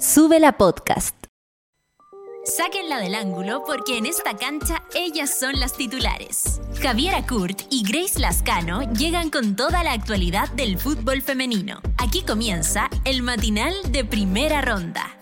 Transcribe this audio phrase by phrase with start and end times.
[0.00, 1.16] Sube la podcast.
[2.44, 6.60] Sáquenla del ángulo porque en esta cancha ellas son las titulares.
[6.80, 11.80] Javiera Kurt y Grace Lascano llegan con toda la actualidad del fútbol femenino.
[11.96, 15.18] Aquí comienza el matinal de primera ronda.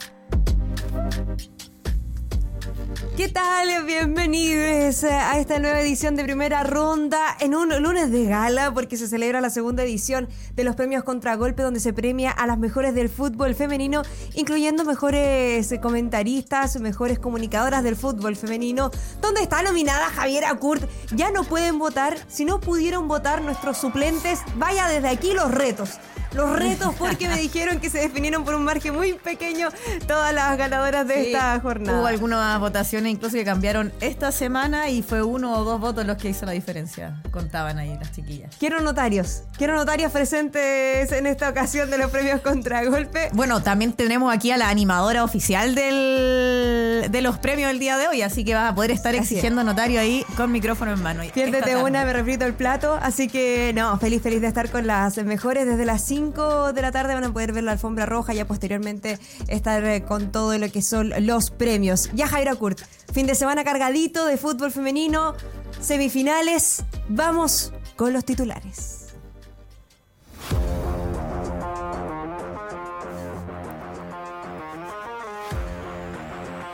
[3.17, 3.87] ¿Qué tal?
[3.87, 9.09] Bienvenidos a esta nueva edición de primera ronda en un lunes de gala porque se
[9.09, 13.09] celebra la segunda edición de los premios Contragolpe donde se premia a las mejores del
[13.09, 14.03] fútbol femenino,
[14.35, 18.90] incluyendo mejores comentaristas, mejores comunicadoras del fútbol femenino,
[19.23, 20.82] donde está nominada Javiera Kurt.
[21.12, 25.98] Ya no pueden votar, si no pudieron votar nuestros suplentes, vaya desde aquí los retos
[26.32, 29.68] los retos porque me dijeron que se definieron por un margen muy pequeño
[30.07, 31.98] todas las ganadoras de esta jornada.
[31.98, 36.17] Hubo algunas votaciones incluso que cambiaron esta semana y fue uno o dos votos los
[36.17, 37.22] que hizo la diferencia.
[37.31, 38.55] Contaban ahí las chiquillas.
[38.58, 39.42] Quiero notarios.
[39.56, 43.31] Quiero notarios presentes en esta ocasión de los premios Contragolpe.
[43.33, 48.08] Bueno, también tenemos aquí a la animadora oficial del, de los premios del día de
[48.08, 51.23] hoy, así que vas a poder estar exigiendo notario ahí con micrófono en mano.
[51.33, 52.98] Piérdete una, me repito el plato.
[53.01, 56.92] Así que no, feliz, feliz de estar con las mejores desde las 5 de la
[56.92, 60.70] tarde van a poder ver la alfombra roja, ya posteriormente estar eh, con todo lo
[60.70, 62.08] que son los premios.
[62.14, 62.81] Ya Jaira Kurt,
[63.12, 65.34] fin de semana cargadito de fútbol femenino,
[65.78, 69.08] semifinales, vamos con los titulares.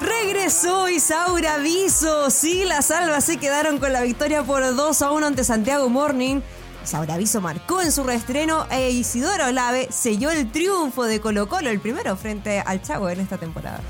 [0.00, 2.30] Regresó Isaura Viso.
[2.30, 6.42] Sí, las albas se quedaron con la victoria por 2 a 1 ante Santiago Morning.
[6.84, 11.80] Sauraviso marcó en su reestreno e Isidoro Olave selló el triunfo de Colo Colo, el
[11.80, 13.80] primero frente al Chago en esta temporada.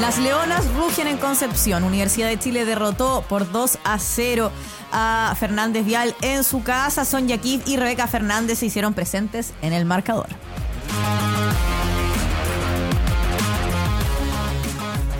[0.00, 1.82] Las Leonas rugen en Concepción.
[1.82, 4.52] Universidad de Chile derrotó por 2 a 0
[4.92, 7.06] a Fernández Vial en su casa.
[7.06, 10.28] Son Kif y Rebeca Fernández se hicieron presentes en el marcador.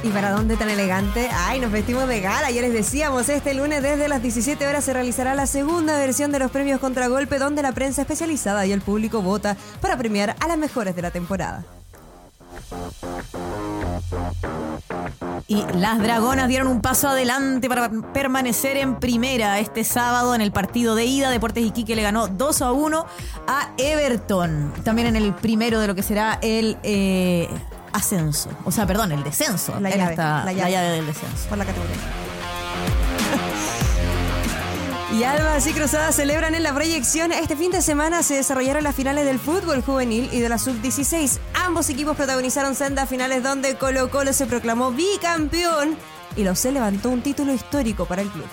[0.07, 1.29] ¿Y para dónde tan elegante?
[1.33, 2.49] Ay, nos vestimos de gala.
[2.53, 6.39] Ya les decíamos, este lunes desde las 17 horas se realizará la segunda versión de
[6.39, 10.59] los premios Contragolpe, donde la prensa especializada y el público vota para premiar a las
[10.59, 11.65] mejores de la temporada.
[15.49, 20.53] Y las Dragonas dieron un paso adelante para permanecer en primera este sábado en el
[20.53, 21.31] partido de ida.
[21.31, 23.07] Deportes Iquique le ganó 2 a 1
[23.49, 24.73] a Everton.
[24.85, 27.49] También en el primero de lo que será el eh,
[27.97, 28.51] ascenso.
[28.65, 29.79] O sea, perdón, el descenso.
[29.81, 30.91] La llave, la, llave.
[30.91, 31.49] del descenso.
[31.49, 31.97] Por la categoría.
[35.13, 37.33] Y Albas y Cruzadas celebran en la proyección.
[37.33, 41.39] Este fin de semana se desarrollaron las finales del fútbol juvenil y de la sub-16.
[41.55, 45.97] Ambos equipos protagonizaron sendas finales donde Colo Colo se proclamó bicampeón
[46.37, 48.47] y lo se levantó un título histórico para el club.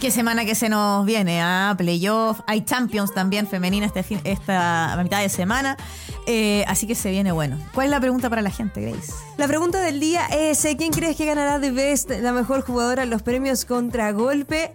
[0.00, 1.76] Qué semana que se nos viene, a ¿ah?
[1.76, 5.76] playoff, hay Champions también femenina este esta mitad de semana,
[6.24, 7.58] eh, así que se viene bueno.
[7.74, 9.12] ¿Cuál es la pregunta para la gente, Grace?
[9.38, 13.10] La pregunta del día es, ¿quién crees que ganará de Best, la mejor jugadora en
[13.10, 14.72] los premios contra golpe?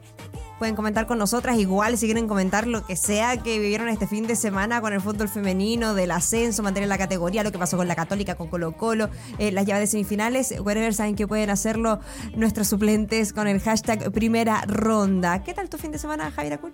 [0.64, 1.58] Pueden comentar con nosotras.
[1.58, 5.02] Igual, si quieren comentar lo que sea que vivieron este fin de semana con el
[5.02, 8.72] fútbol femenino, del ascenso, mantener la categoría, lo que pasó con la Católica, con Colo
[8.72, 9.10] Colo,
[9.40, 10.56] eh, las llaves de semifinales.
[10.58, 12.00] Whatever, saben que pueden hacerlo
[12.38, 15.44] nuestros suplentes con el hashtag primera ronda.
[15.44, 16.74] ¿Qué tal tu fin de semana, Javier Acul?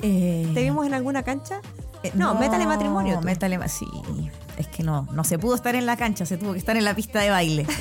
[0.00, 1.60] Eh, ¿Te vimos en alguna cancha?
[2.02, 3.20] Eh, no, métale matrimonio.
[3.20, 3.86] Métale, sí
[4.58, 6.84] es que no, no se pudo estar en la cancha, se tuvo que estar en
[6.84, 7.66] la pista de baile.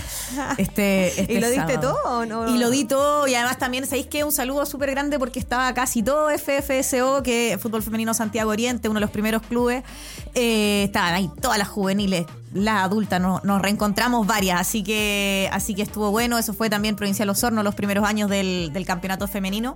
[0.58, 2.54] Este, este ¿Y lo diste todo o no?
[2.54, 5.74] Y lo di todo, y además también, ¿sabéis que Un saludo súper grande porque estaba
[5.74, 9.84] casi todo FFSO, que Fútbol Femenino Santiago Oriente, uno de los primeros clubes.
[10.36, 15.82] Eh, estaban ahí todas las juveniles, las adultas, nos reencontramos varias, así que, así que
[15.82, 16.38] estuvo bueno.
[16.38, 19.76] Eso fue también Provincial Osorno, los primeros años del, del campeonato femenino.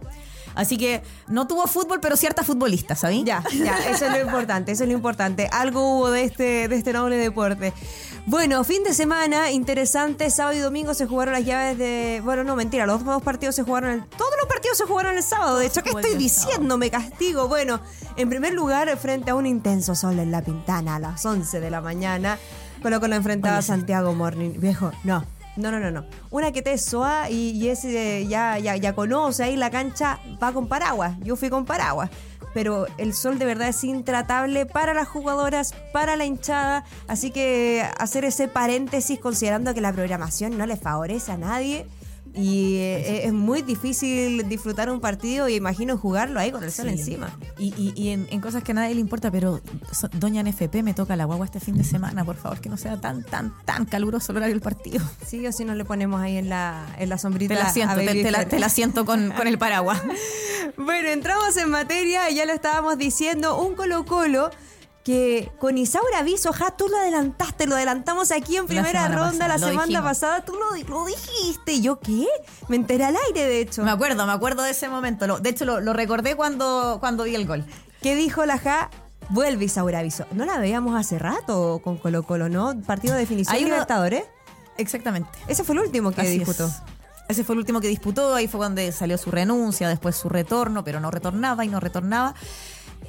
[0.56, 3.24] Así que no tuvo fútbol, pero cierta futbolista, ¿sabí?
[3.24, 5.48] Ya, ya, eso es lo importante, eso es lo importante.
[5.52, 7.74] Algo hubo de este, de este noble deporte.
[8.28, 10.30] Bueno, fin de semana, interesante.
[10.30, 12.22] Sábado y domingo se jugaron las llaves de.
[12.24, 14.06] Bueno, no, mentira, los dos partidos se jugaron el.
[14.06, 15.58] Todos los partidos se jugaron el sábado.
[15.58, 16.78] De hecho, ¿qué estoy diciendo?
[16.78, 17.48] Me castigo.
[17.48, 17.80] Bueno,
[18.18, 21.70] en primer lugar, frente a un intenso sol en la pintana a las 11 de
[21.72, 22.38] la mañana.
[22.82, 24.54] Con lo que lo enfrentaba Santiago Morning.
[24.58, 25.24] Viejo, no.
[25.62, 26.06] No, no, no, no.
[26.32, 30.52] Una que te soa y, y ese ya, ya, ya conoce ahí la cancha, va
[30.52, 31.16] con paraguas.
[31.22, 32.10] Yo fui con paraguas.
[32.54, 36.84] Pero el sol de verdad es intratable para las jugadoras, para la hinchada.
[37.08, 41.88] Así que hacer ese paréntesis considerando que la programación no le favorece a nadie
[42.34, 46.88] y eh, es muy difícil disfrutar un partido y imagino jugarlo ahí con el sol
[46.88, 47.38] encima.
[47.58, 49.62] Y, en, cosas que a nadie le importa, pero
[50.14, 53.00] doña NFP me toca la guagua este fin de semana, por favor, que no sea
[53.00, 55.04] tan, tan, tan caluroso el horario del partido.
[55.26, 57.56] Sí, o si no le ponemos ahí en la, en la sombrita.
[57.56, 60.02] Te la siento, te, la, siento con, con el paraguas.
[60.78, 64.52] Bueno, entramos en materia, ya lo estábamos diciendo, un Colo Colo
[65.04, 69.58] que con Isaura Aviso, ja, tú lo adelantaste, lo adelantamos aquí en primera ronda la
[69.58, 71.82] semana pasada, tú lo, lo, dijiste.
[71.82, 72.28] ¿Yo qué?
[72.68, 73.84] Me enteré al aire, de hecho.
[73.84, 75.40] Me acuerdo, me acuerdo de ese momento.
[75.40, 77.66] de hecho, lo, recordé cuando, cuando vi el gol.
[78.02, 78.90] ¿Qué dijo la Ja?
[79.30, 80.26] Vuelve Isaura Aviso.
[80.32, 82.80] No la veíamos hace rato con Colo Colo, ¿no?
[82.82, 84.26] Partido de definición Hay Libertadores.
[84.78, 85.30] Exactamente.
[85.48, 86.70] Ese fue el último que disputó.
[87.28, 90.84] Ese fue el último que disputó, ahí fue cuando salió su renuncia, después su retorno,
[90.84, 92.36] pero no retornaba y no retornaba.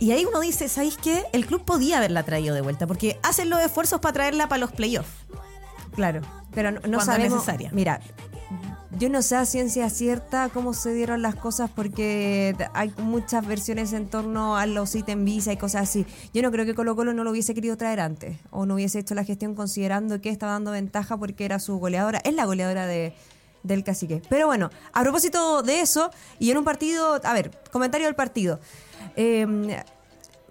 [0.03, 1.27] Y ahí uno dice, ¿sabéis qué?
[1.33, 4.73] El club podía haberla traído de vuelta, porque hacen los esfuerzos para traerla para los
[4.73, 5.13] playoffs.
[5.95, 6.23] Claro,
[6.53, 7.35] pero no, no sabemos.
[7.35, 7.71] necesaria.
[7.73, 8.01] Mira,
[8.99, 13.93] yo no sé a ciencia cierta cómo se dieron las cosas porque hay muchas versiones
[13.93, 16.05] en torno a los ítems visa y cosas así.
[16.35, 18.99] Yo no creo que Colo Colo no lo hubiese querido traer antes o no hubiese
[18.99, 22.21] hecho la gestión considerando que estaba dando ventaja porque era su goleadora.
[22.25, 23.15] Es la goleadora de,
[23.63, 24.23] del cacique.
[24.29, 28.61] Pero bueno, a propósito de eso, y en un partido, a ver, comentario del partido.
[29.17, 29.85] Eh,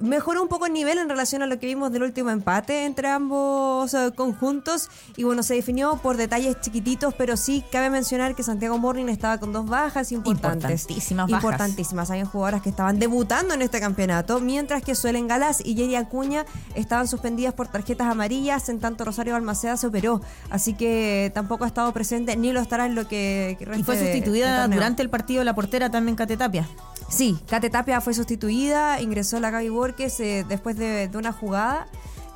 [0.01, 3.07] mejoró un poco el nivel en relación a lo que vimos del último empate entre
[3.07, 8.77] ambos conjuntos y bueno, se definió por detalles chiquititos, pero sí cabe mencionar que Santiago
[8.77, 10.81] Morning estaba con dos bajas importantes.
[10.81, 11.43] Importantísimas bajas.
[11.43, 12.11] Importantísimas.
[12.11, 16.45] Habían jugadoras que estaban debutando en este campeonato, mientras que Suelen Galas y Jerry Acuña
[16.75, 21.67] estaban suspendidas por tarjetas amarillas, en tanto Rosario Balmaceda se operó, así que tampoco ha
[21.67, 25.53] estado presente ni lo estará en lo que, Y fue sustituida durante el partido la
[25.53, 26.67] portera también Catetapia.
[27.11, 31.87] Sí, Cate Tapia fue sustituida, ingresó la Gaby Borges eh, después de, una jugada.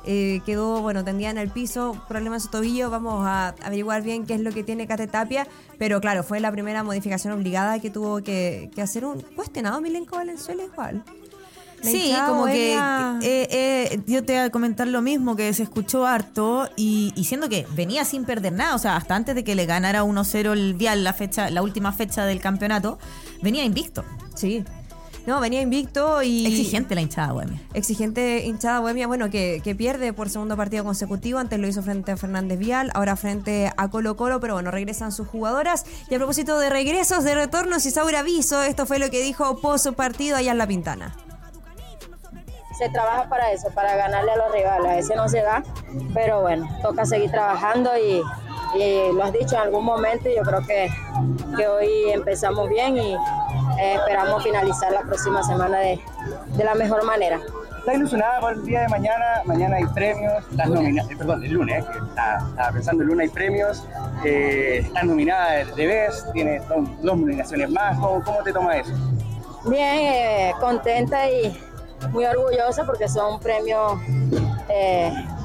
[0.04, 2.90] Eh, quedó, bueno, tendía en el piso, problema en su tobillo.
[2.90, 5.48] Vamos a averiguar bien qué es lo que tiene Cate Tapia.
[5.78, 10.64] Pero claro, fue la primera modificación obligada que tuvo que, hacer un cuestionado Milenko Valenzuela
[10.64, 11.02] igual.
[11.82, 12.78] sí, como que
[13.22, 17.48] eh, yo te voy a comentar lo mismo, que se escuchó harto y, y, siendo
[17.48, 20.74] que venía sin perder nada, o sea, hasta antes de que le ganara 1-0 el
[20.74, 22.98] Vial la fecha, la última fecha del campeonato,
[23.42, 24.04] venía invicto.
[24.36, 24.64] Sí.
[25.26, 26.46] No, venía invicto y.
[26.46, 27.60] Exigente la hinchada bohemia.
[27.74, 31.40] Exigente hinchada bohemia, bueno, que, pierde por segundo partido consecutivo.
[31.40, 35.10] Antes lo hizo frente a Fernández Vial, ahora frente a Colo Colo, pero bueno, regresan
[35.10, 35.84] sus jugadoras.
[36.08, 39.60] Y a propósito de regresos, de retornos y Saura aviso, esto fue lo que dijo
[39.60, 41.16] post partido allá en La Pintana.
[42.78, 44.92] Se trabaja para eso, para ganarle a los rivales.
[44.92, 45.64] A veces no se da,
[46.14, 48.22] pero bueno, toca seguir trabajando y,
[49.12, 50.28] lo has dicho en algún momento.
[50.28, 50.88] Y yo creo que,
[51.56, 53.16] que hoy empezamos bien y
[53.78, 56.00] eh, esperamos finalizar la próxima semana de,
[56.56, 57.40] de la mejor manera.
[57.86, 59.24] ¿Está ilusionada por el día de mañana?
[59.44, 63.32] Mañana hay premios, estás nominada, eh, perdón, el lunes, eh, estaba, pensando el lunes hay
[63.32, 63.84] premios,
[64.24, 68.90] eh, estás nominada de BES, tienes dos, nominaciones más, ¿Cómo, te toma eso?
[69.66, 71.56] Bien, contenta y
[72.10, 74.00] muy orgullosa porque son premios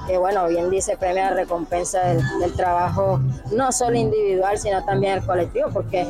[0.08, 3.20] que, bueno, bien dice, premio de recompensa del, del, trabajo,
[3.52, 6.08] no solo individual, sino también el colectivo, porque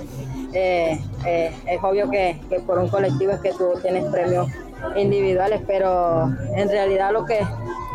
[0.53, 4.47] eh, eh, es obvio que, por un colectivo es que tú tienes premios
[4.95, 7.39] individuales, pero en realidad lo que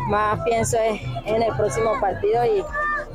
[0.07, 2.63] más pienso es en el próximo partido y,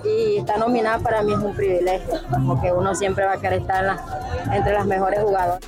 [0.08, 2.14] y estar nominada para mí es un privilegio,
[2.46, 3.98] porque uno siempre va a querer estar
[4.52, 5.60] entre las mejores jugadoras.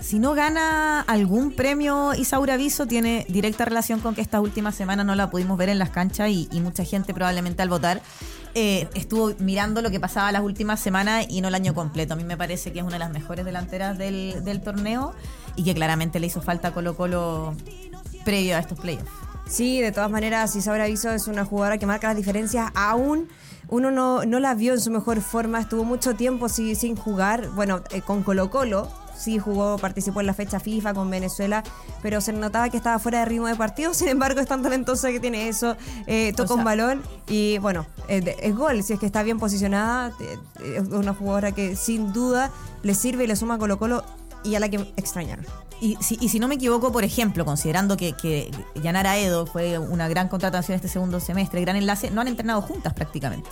[0.00, 5.04] Si no gana algún premio Isaura Viso, tiene directa relación con que esta última semana
[5.04, 8.00] no la pudimos ver en las canchas y mucha gente probablemente al votar
[8.54, 12.14] eh, estuvo mirando lo que pasaba las últimas semanas y no el año completo.
[12.14, 15.14] A mí me parece que es una de las mejores delanteras del, torneo
[15.56, 17.54] y que claramente le hizo falta Colo Colo
[18.24, 19.10] previo a estos playoffs.
[19.46, 23.28] Sí, de todas maneras, Isabel Aviso es una jugadora que marca las diferencias aún
[23.70, 27.50] uno no, no, la vio en su mejor forma, estuvo mucho tiempo sin, sin jugar,
[27.50, 31.62] bueno, eh, con Colo Colo, sí jugó, participó en la fecha FIFA con Venezuela,
[32.02, 33.94] pero se notaba que estaba fuera de ritmo de partido.
[34.00, 38.56] Sin embargo, es tan talentosa que tiene eso, eh, toca un balón y bueno, es,
[38.56, 38.82] gol.
[38.82, 40.12] Si es que está bien posicionada,
[40.64, 42.50] es una jugadora que sin duda
[42.82, 44.04] le sirve y le suma a Colo Colo
[44.42, 45.46] y a la que extrañaron.
[45.80, 49.78] Y si, y si no me equivoco, por ejemplo, considerando que, que Yanara Edo fue
[49.78, 53.48] una gran contratación este segundo semestre, gran enlace, no han entrenado juntas prácticamente.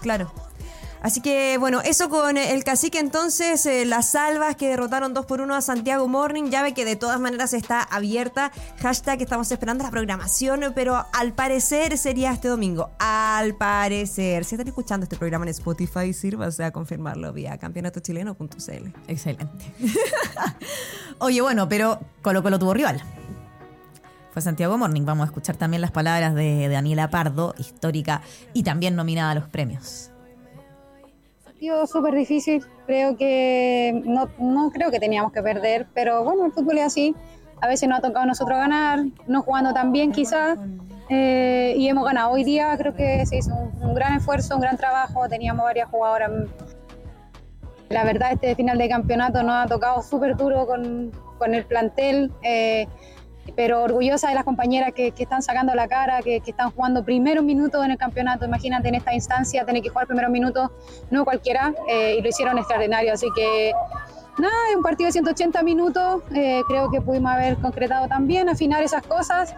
[0.00, 0.32] Claro.
[1.02, 5.40] Así que bueno, eso con el cacique entonces, eh, las salvas que derrotaron 2 por
[5.40, 8.50] 1 a Santiago Morning, llave que de todas maneras está abierta,
[8.80, 14.68] hashtag estamos esperando la programación, pero al parecer sería este domingo, al parecer, si están
[14.68, 18.88] escuchando este programa en Spotify, sírvase a confirmarlo vía campeonatochileno.cl.
[19.06, 19.72] Excelente.
[21.18, 23.02] Oye, bueno, pero Colo Colo tuvo rival
[24.32, 25.04] fue Santiago Morning.
[25.04, 28.20] Vamos a escuchar también las palabras de Daniela Pardo, histórica
[28.52, 30.10] y también nominada a los premios
[31.58, 36.52] partido súper difícil, creo que no, no, creo que teníamos que perder, pero bueno, el
[36.52, 37.16] fútbol es así,
[37.60, 40.56] a veces nos ha tocado a nosotros ganar, no jugando tan bien quizás,
[41.08, 42.30] eh, y hemos ganado.
[42.30, 46.30] Hoy día creo que se hizo un, gran esfuerzo, un gran trabajo, teníamos varias jugadoras
[47.88, 52.30] La verdad, este final de campeonato nos ha tocado súper duro con, con, el plantel,
[52.42, 52.86] eh,
[53.56, 57.04] pero orgullosa de las compañeras que, que están sacando la cara, que, que, están jugando
[57.04, 58.44] primeros minutos en el campeonato.
[58.44, 60.70] Imagínate en esta instancia tener que jugar primeros minutos,
[61.10, 63.12] no cualquiera, eh, y lo hicieron extraordinario.
[63.12, 63.72] Así que
[64.38, 68.82] nada, es un partido de 180 minutos, eh, creo que pudimos haber concretado también, afinar
[68.82, 69.54] esas cosas.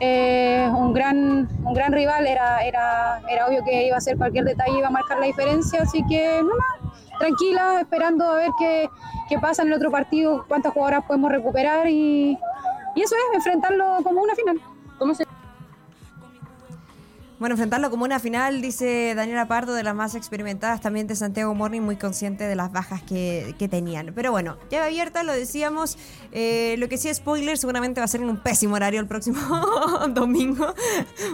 [0.00, 4.44] Eh, un, gran, un gran rival, era, era, era obvio que iba a ser cualquier
[4.44, 8.88] detalle, iba a marcar la diferencia, así que no más, tranquila, esperando a ver qué,
[9.28, 12.36] qué pasa en el otro partido, cuántas jugadoras podemos recuperar y,
[12.94, 14.60] y eso es, enfrentarlo como una final.
[14.98, 15.24] ¿Cómo se
[17.42, 21.52] bueno, enfrentarlo como una final, dice Daniela Pardo, de las más experimentadas, también de Santiago
[21.56, 24.12] Morning, muy consciente de las bajas que, que tenían.
[24.14, 25.98] Pero bueno, llave abierta, lo decíamos.
[26.30, 29.40] Eh, lo que sí, spoiler, seguramente va a ser en un pésimo horario el próximo
[30.14, 30.72] domingo,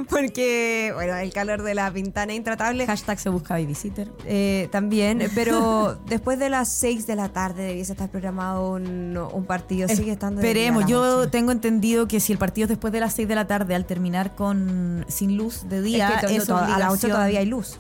[0.09, 2.87] porque, bueno, el calor de la pintana intratable.
[2.87, 4.11] Hashtag se busca babysitter.
[4.25, 9.45] Eh, también, pero después de las 6 de la tarde debiese estar programado un, un
[9.45, 9.87] partido.
[9.89, 10.41] Sigue estando.
[10.41, 13.47] Esperemos, yo tengo entendido que si el partido es después de las 6 de la
[13.47, 17.41] tarde, al terminar con sin luz de día, es que es a las 8 todavía
[17.41, 17.79] hay luz.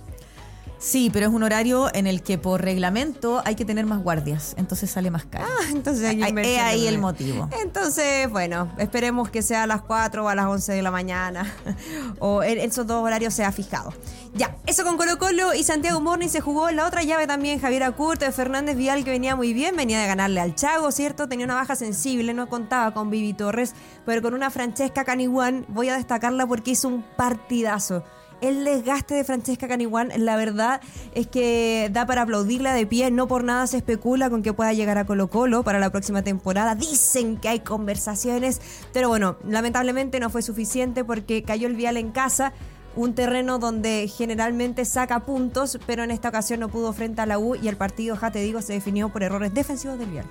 [0.79, 4.55] Sí, pero es un horario en el que por reglamento hay que tener más guardias,
[4.57, 5.45] entonces sale más caro.
[5.45, 7.49] Ah, entonces hay que Es ahí el motivo.
[7.63, 11.53] Entonces, bueno, esperemos que sea a las 4 o a las 11 de la mañana,
[12.21, 13.93] o en esos dos horarios sea fijado.
[14.35, 17.83] Ya, eso con Colo Colo y Santiago Morni se jugó la otra llave también, Javier
[17.83, 21.29] Acurto de Fernández Vial, que venía muy bien, venía de ganarle al Chago, ¿cierto?
[21.29, 23.75] Tenía una baja sensible, no contaba con Vivi Torres,
[24.07, 28.05] pero con una Francesca Caniguán voy a destacarla porque hizo un partidazo
[28.41, 30.81] el desgaste de Francesca Caniguán, la verdad
[31.15, 33.11] es que da para aplaudirla de pie.
[33.11, 36.23] No por nada se especula con que pueda llegar a Colo Colo para la próxima
[36.23, 36.75] temporada.
[36.75, 38.61] Dicen que hay conversaciones,
[38.93, 42.53] pero bueno, lamentablemente no fue suficiente porque cayó el vial en casa.
[42.97, 47.39] Un terreno donde generalmente saca puntos, pero en esta ocasión no pudo frente a la
[47.39, 50.27] U y el partido, ya te digo, se definió por errores defensivos del vial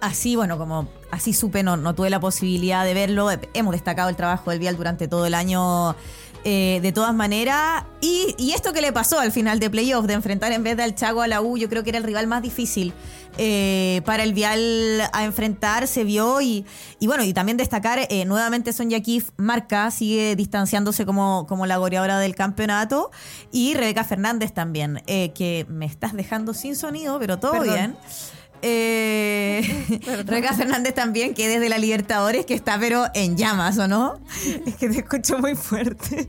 [0.00, 3.28] así, bueno, como así supe, no, no tuve la posibilidad de verlo.
[3.54, 5.96] Hemos destacado el trabajo del Vial durante todo el año
[6.48, 7.86] eh, de todas maneras.
[8.00, 10.94] Y, y, esto que le pasó al final de playoff, de enfrentar en vez del
[10.94, 12.92] Chago a la U, yo creo que era el rival más difícil
[13.36, 16.40] eh, para el Vial a enfrentar, se vio.
[16.40, 16.64] Y,
[17.00, 21.78] y bueno, y también destacar eh, nuevamente Sonja Kif marca, sigue distanciándose como, como la
[21.78, 23.10] goleadora del campeonato.
[23.50, 27.74] Y Rebeca Fernández también, que me estás dejando sin sonido, pero todo Perdón.
[27.74, 27.96] bien.
[28.62, 29.62] Eh,
[30.56, 34.20] Fernández también, que desde la Libertadores, que está pero en llamas, ¿o no?
[34.66, 36.28] Es que te escucho muy fuerte.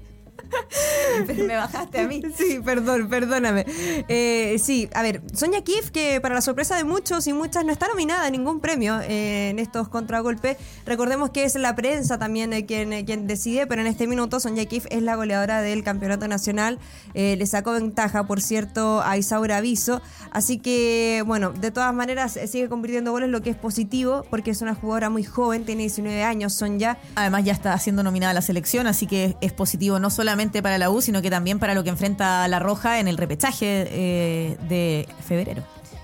[1.38, 2.22] Me bajaste a mí.
[2.36, 3.66] Sí, perdón, perdóname.
[4.08, 7.72] Eh, sí, a ver, Sonia Kif, que para la sorpresa de muchos y muchas no
[7.72, 10.58] está nominada a ningún premio eh, en estos contragolpes.
[10.86, 14.66] Recordemos que es la prensa también eh, quien, quien decide, pero en este minuto Sonia
[14.66, 16.80] Kif es la goleadora del campeonato nacional.
[17.14, 20.02] Le sacó ventaja, por cierto, a Isaura Aviso.
[20.32, 24.62] Así que, bueno, de todas maneras sigue convirtiendo goles, lo que es positivo, porque es
[24.62, 27.00] una jugadora muy joven, tiene 19 años, son ya.
[27.16, 30.78] Además ya está siendo nominada a la selección, así que es positivo no solamente para
[30.78, 34.58] la U, sino que también para lo que enfrenta la Roja en el repechaje eh,
[34.68, 35.64] de febrero.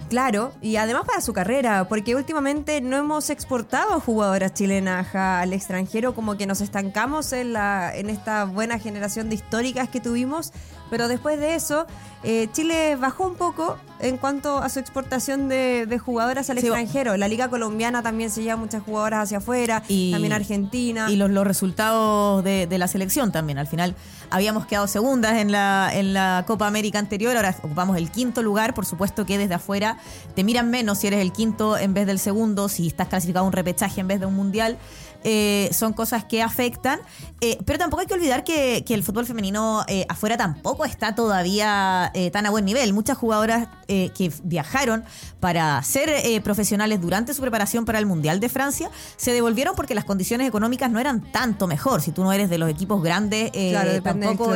[0.10, 6.13] Claro, y además para su carrera, porque últimamente no hemos exportado jugadoras chilenas al extranjero,
[6.13, 10.52] como que nos estancamos en, la, en esta buena generación de históricas que tuvimos,
[10.93, 11.88] pero después de eso,
[12.23, 16.67] eh, Chile bajó un poco en cuanto a su exportación de, de jugadoras al Sí,
[16.67, 17.17] extranjero.
[17.17, 21.09] La liga colombiana también se lleva muchas jugadoras hacia afuera, Y- también Argentina.
[21.09, 23.57] Y los, los resultados de, de la selección también.
[23.57, 23.95] Al final
[24.29, 28.75] habíamos quedado segundas en la, en la Copa América anterior, ahora ocupamos el quinto lugar.
[28.75, 29.97] Por supuesto que desde afuera
[30.35, 33.47] te miran menos si eres el quinto en vez del segundo, si estás clasificado a
[33.47, 34.77] un repechaje en vez de un mundial.
[35.24, 37.00] Eh, son cosas que afectan.
[37.42, 41.13] Eh, pero tampoco hay que olvidar que, que el fútbol femenino eh, afuera tampoco está
[41.13, 42.94] todavía tan a buen nivel.
[42.94, 45.03] Muchas jugadoras que viajaron
[45.39, 50.06] para ser profesionales durante su preparación para el Mundial de Francia se devolvieron porque las
[50.06, 52.01] condiciones económicas no eran tanto mejor.
[52.01, 54.53] Si tú no eres de los equipos grandes, Claro, tampoco,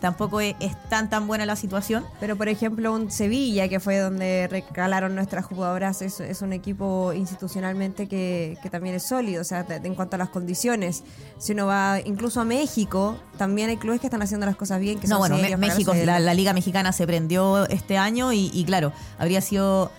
[0.00, 2.06] tampoco es, es tan tan buena la situación.
[2.20, 7.12] Pero por ejemplo un Sevilla, que fue donde recalaron nuestras jugadoras, es, es un equipo
[7.12, 11.02] institucionalmente que, que también es sólido, o sea, en cuanto a las condiciones.
[11.38, 14.98] Si uno va incluso a México, también hay clubes que están haciendo las cosas bien,
[14.98, 18.50] que no, son bueno, serios México, la, la Liga Mexicana se prendió este año y,
[18.52, 19.90] y claro, habría sido.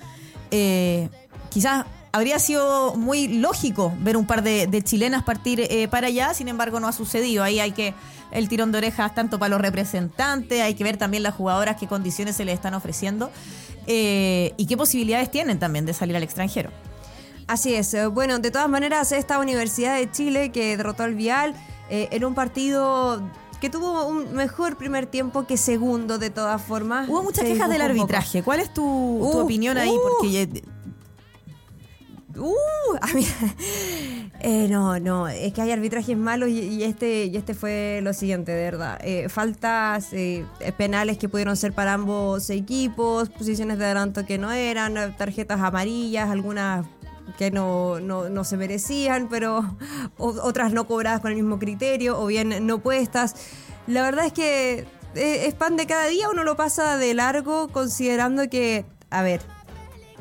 [0.52, 1.10] eh,
[1.50, 6.34] quizás habría sido muy lógico ver un par de, de chilenas partir eh, para allá,
[6.34, 7.44] sin embargo, no ha sucedido.
[7.44, 7.94] Ahí hay que.
[8.32, 11.88] El tirón de orejas tanto para los representantes, hay que ver también las jugadoras qué
[11.88, 13.32] condiciones se les están ofreciendo
[13.88, 16.70] eh, y qué posibilidades tienen también de salir al extranjero.
[17.50, 17.94] Así es.
[17.96, 21.56] Eh, Bueno, de todas maneras, esta Universidad de Chile que derrotó al Vial
[21.90, 23.24] eh, en un partido
[23.60, 27.10] que tuvo un mejor primer tiempo que segundo de todas formas.
[27.10, 28.44] Hubo muchas quejas del arbitraje.
[28.44, 28.84] ¿Cuál es tu,
[29.32, 29.90] tu Uh, opinión ahí?
[29.90, 30.00] uh.
[30.02, 30.62] Porque ya-
[32.38, 32.54] Uh,
[33.02, 33.28] a mí-
[34.42, 38.14] eh, no, no, es que hay arbitrajes malos y, y este y este fue lo
[38.14, 38.98] siguiente, de verdad.
[39.04, 40.46] Eh, faltas eh,
[40.78, 45.60] penales que pudieron ser para ambos equipos, posiciones de adelanto que no eran, eh, tarjetas
[45.60, 46.86] amarillas, algunas
[47.38, 49.78] que no, no, no se merecían, pero
[50.18, 53.36] otras no cobradas con el mismo criterio o bien no puestas.
[53.88, 57.70] La verdad es que eh, es pan de cada día, uno lo pasa de largo
[57.70, 59.42] considerando que, a ver,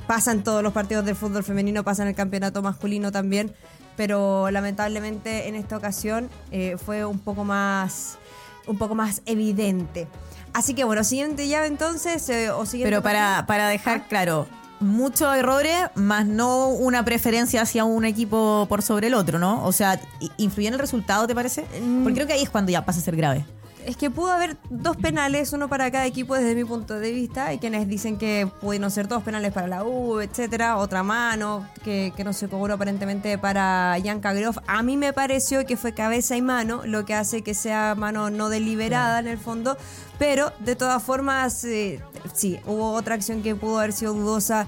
[0.06, 3.54] pasan todos los partidos del fútbol femenino, pasan el campeonato masculino también,
[3.96, 8.18] pero lamentablemente en esta ocasión eh, fue un poco más
[8.66, 10.06] un poco más evidente.
[10.52, 14.46] Así que bueno, siguiente llave entonces eh, o siguiente Pero para, para dejar claro,
[14.80, 19.64] muchos errores, más no una preferencia hacia un equipo por sobre el otro, ¿no?
[19.64, 20.00] O sea,
[20.36, 21.66] ¿influye en el resultado, te parece?
[21.82, 22.02] Mm.
[22.02, 23.44] Porque creo que ahí es cuando ya pasa a ser grave.
[23.88, 27.46] Es que pudo haber dos penales, uno para cada equipo desde mi punto de vista.
[27.46, 30.76] Hay quienes dicen que pudieron ser dos penales para la U, etcétera.
[30.76, 34.58] Otra mano que, que no se cobró aparentemente para Jan Groff.
[34.66, 38.28] A mí me pareció que fue cabeza y mano, lo que hace que sea mano
[38.28, 39.78] no deliberada en el fondo.
[40.18, 42.00] Pero de todas formas, eh,
[42.34, 44.66] sí, hubo otra acción que pudo haber sido dudosa.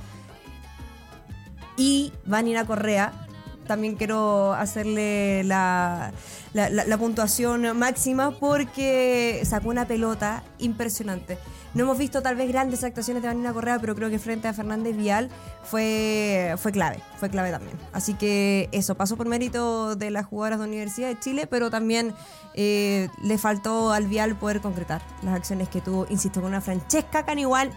[1.77, 3.13] Y Vanina Correa,
[3.71, 6.13] también quiero hacerle la,
[6.53, 11.39] la- puntuación máxima porque sacó una pelota impresionante.
[11.73, 14.53] No hemos visto tal vez grandes actuaciones de Vanina Correa, pero creo que frente a
[14.53, 15.29] Fernández Vial
[15.63, 17.79] fue, fue clave, fue clave también.
[17.93, 22.13] Así que eso, pasó por mérito de las jugadoras de Universidad de Chile, pero también
[22.55, 27.25] eh, le faltó al Vial poder concretar las acciones que tuvo, insisto, con una Francesca
[27.25, 27.71] Canigual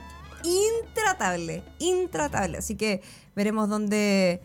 [0.44, 2.58] intratable, intratable.
[2.58, 3.02] Así que
[3.36, 4.42] veremos dónde,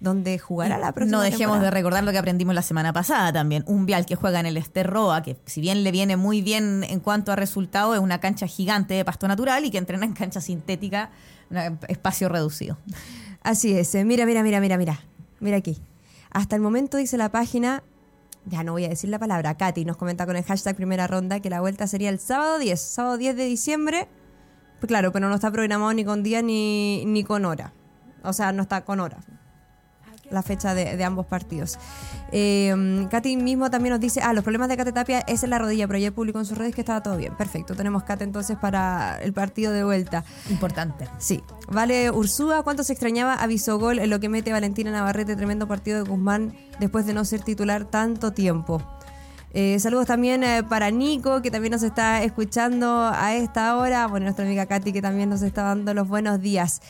[0.00, 1.64] dónde jugará la próxima No dejemos temporada.
[1.66, 3.64] de recordar lo que aprendimos la semana pasada también.
[3.66, 7.00] Un Vial que juega en el Esterroa, que si bien le viene muy bien en
[7.00, 10.40] cuanto a resultado, es una cancha gigante de pasto natural y que entrena en cancha
[10.40, 11.10] sintética,
[11.50, 12.78] un espacio reducido.
[13.42, 13.94] Así es.
[13.94, 15.00] eh, Mira, mira, mira, mira, mira.
[15.40, 15.80] Mira aquí.
[16.30, 17.82] Hasta el momento dice la página,
[18.44, 21.40] ya no voy a decir la palabra, Katy nos comenta con el hashtag primera ronda
[21.40, 24.08] que la vuelta sería el sábado 10, sábado 10 de diciembre.
[24.80, 27.72] Pues claro, pero no está programado ni con día ni, ni con hora.
[28.22, 29.18] O sea, no está con hora.
[30.30, 31.78] La fecha de, de ambos partidos.
[32.32, 35.58] Eh, Katy mismo también nos dice, ah, los problemas de Kate Tapia es en la
[35.58, 37.34] rodilla, pero ayer publicó en sus redes que estaba todo bien.
[37.36, 40.24] Perfecto, tenemos Kate entonces para el partido de vuelta.
[40.50, 41.08] Importante.
[41.18, 41.42] Sí.
[41.70, 45.36] Vale, Ursúa, ¿cuánto se extrañaba a Bisogol en lo que mete Valentina Navarrete?
[45.36, 48.82] Tremendo partido de Guzmán después de no ser titular tanto tiempo.
[49.54, 54.06] Eh, saludos también eh, para Nico, que también nos está escuchando a esta hora.
[54.06, 56.82] Bueno, nuestra amiga Katy, que también nos está dando los buenos días.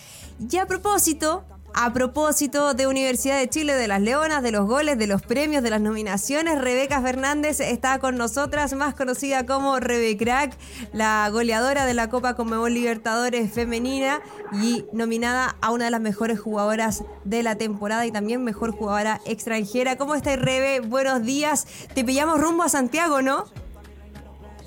[0.50, 4.98] Y a propósito, a propósito de Universidad de Chile, de las Leonas, de los goles,
[4.98, 10.56] de los premios, de las nominaciones, Rebeca Fernández está con nosotras, más conocida como Rebecrack,
[10.92, 14.20] la goleadora de la Copa Conmebol Libertadores femenina
[14.52, 19.20] y nominada a una de las mejores jugadoras de la temporada y también mejor jugadora
[19.26, 19.96] extranjera.
[19.96, 20.80] ¿Cómo estás, Rebe?
[20.80, 21.66] Buenos días.
[21.94, 23.44] Te pillamos rumbo a Santiago, ¿no?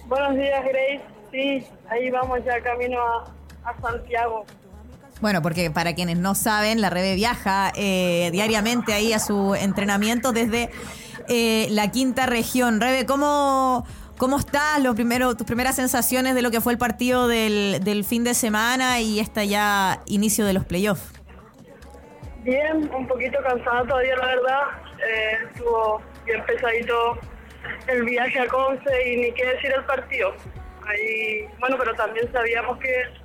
[0.07, 1.01] Buenos días, Grace.
[1.31, 2.99] Sí, ahí vamos ya camino
[3.63, 4.45] a Santiago.
[5.21, 10.31] Bueno, porque para quienes no saben, la Rebe viaja eh, diariamente ahí a su entrenamiento
[10.31, 10.71] desde
[11.27, 12.81] eh, la quinta región.
[12.81, 13.85] Rebe, ¿cómo,
[14.17, 14.81] cómo estás?
[14.81, 18.33] Lo primero, tus primeras sensaciones de lo que fue el partido del, del fin de
[18.33, 21.13] semana y esta ya inicio de los playoffs.
[22.43, 24.61] Bien, un poquito cansada todavía, la verdad.
[25.07, 27.19] Eh, estuvo bien pesadito
[27.87, 30.33] el viaje a Conce y ni qué decir el partido.
[30.87, 33.20] Ahí, bueno, pero también sabíamos que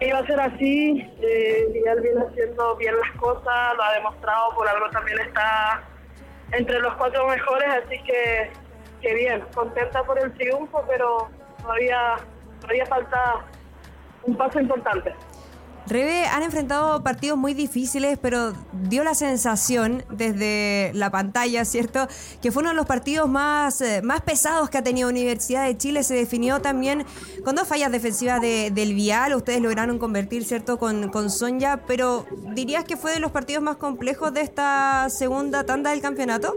[0.00, 1.10] iba a ser así.
[1.20, 5.82] Eh, Vidal viene haciendo bien las cosas, lo ha demostrado, por algo también está
[6.52, 8.50] entre los cuatro mejores, así que,
[9.00, 11.28] que bien, contenta por el triunfo, pero
[11.60, 12.16] todavía,
[12.60, 13.44] todavía falta
[14.24, 15.14] un paso importante.
[15.86, 18.54] Rebe, han enfrentado partidos muy difíciles, pero
[18.88, 22.08] dio la sensación desde la pantalla, ¿cierto?
[22.40, 25.76] Que fue uno de los partidos más, eh, más pesados que ha tenido Universidad de
[25.76, 26.02] Chile.
[26.02, 27.04] Se definió también
[27.44, 29.34] con dos fallas defensivas de- del Vial.
[29.34, 30.78] Ustedes lograron convertir, ¿cierto?
[30.78, 31.28] Con, con
[31.86, 36.54] pero ¿dirías que fue de los partidos más complejos de esta segunda tanda del campeonato?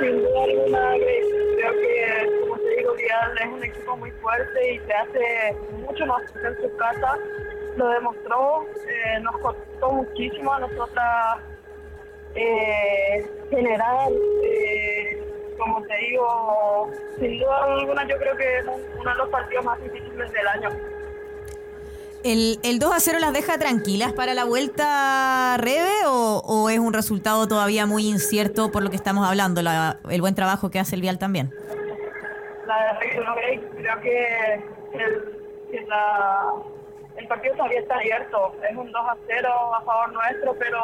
[0.00, 4.78] Sin duda alguna, creo que, como te digo, Vidal es un equipo muy fuerte y
[4.78, 7.18] se hace mucho más en su casa.
[7.76, 11.38] Lo demostró, eh, nos costó muchísimo a nosotras
[12.34, 14.08] eh, generar,
[14.44, 15.22] eh,
[15.58, 19.64] como te digo, sin duda alguna yo creo que es un- uno de los partidos
[19.64, 20.70] más difíciles del año.
[22.22, 26.78] ¿El, el 2 a 0 las deja tranquilas para la vuelta, Rebe, o, o es
[26.78, 30.78] un resultado todavía muy incierto por lo que estamos hablando, la- el buen trabajo que
[30.78, 31.50] hace el Vial también?
[32.66, 33.34] La la verdad que no
[33.74, 34.54] creo que
[35.02, 35.38] el,
[35.70, 36.52] que la,
[37.20, 38.54] el partido todavía está abierto.
[38.68, 40.80] Es un 2 a 0 a favor nuestro, pero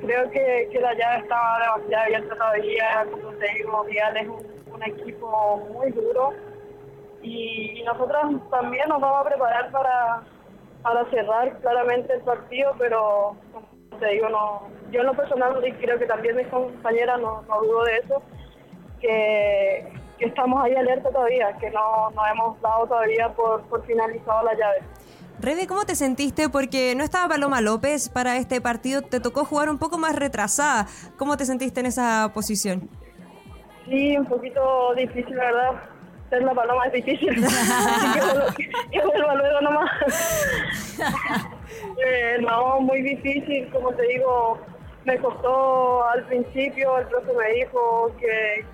[0.00, 3.06] creo que, que la llave estaba demasiado abierta todavía.
[3.10, 4.52] Como te digo, Vial es un,
[4.84, 6.32] equipo muy duro
[7.22, 10.22] y, y nosotros también nos vamos a preparar para,
[10.82, 13.68] para cerrar claramente el partido, pero como
[14.00, 17.60] te digo, no, yo en lo personal y creo que también mis compañeras no, no
[17.62, 18.22] dudo de eso,
[19.00, 24.42] que, que estamos ahí alerta todavía, que no, no hemos dado todavía por, por finalizado
[24.42, 24.82] la llave.
[25.40, 26.48] Rebe, ¿cómo te sentiste?
[26.48, 30.86] Porque no estaba Paloma López para este partido, te tocó jugar un poco más retrasada.
[31.16, 32.88] ¿Cómo te sentiste en esa posición?
[33.88, 35.82] Sí, un poquito difícil, la verdad.
[36.30, 37.44] Ser la paloma es difícil.
[37.44, 38.20] Así
[38.90, 39.90] que vuelvo, luego nomás.
[42.06, 44.58] Eh, no, muy difícil, como te digo,
[45.04, 48.64] me costó al principio, el profe me dijo que,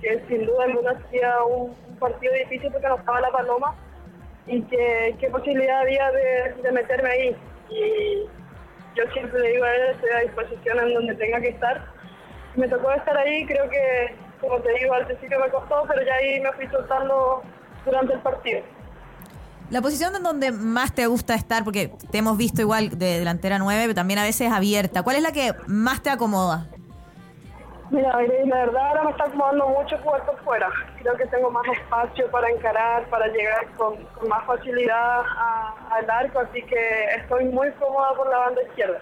[0.00, 3.74] que sin duda alguna hacía un, un partido difícil porque no estaba la paloma
[4.46, 7.36] y que qué posibilidad había de, de meterme ahí.
[7.70, 8.26] Y
[8.96, 11.84] yo siempre le digo a él, estoy a disposición en donde tenga que estar.
[12.54, 16.14] Me tocó estar ahí, creo que, como te digo, al principio me costó, pero ya
[16.14, 17.42] ahí me fui soltando
[17.84, 18.60] durante el partido.
[19.68, 23.58] La posición en donde más te gusta estar, porque te hemos visto igual de delantera
[23.58, 25.02] 9, pero también a veces abierta.
[25.02, 26.68] ¿Cuál es la que más te acomoda?
[27.90, 28.12] Mira,
[28.46, 30.68] la verdad ahora me está acomodando mucho jugar por fuera.
[30.98, 35.20] Creo que tengo más espacio para encarar, para llegar con, con más facilidad
[35.90, 39.00] al arco, así que estoy muy cómoda por la banda izquierda.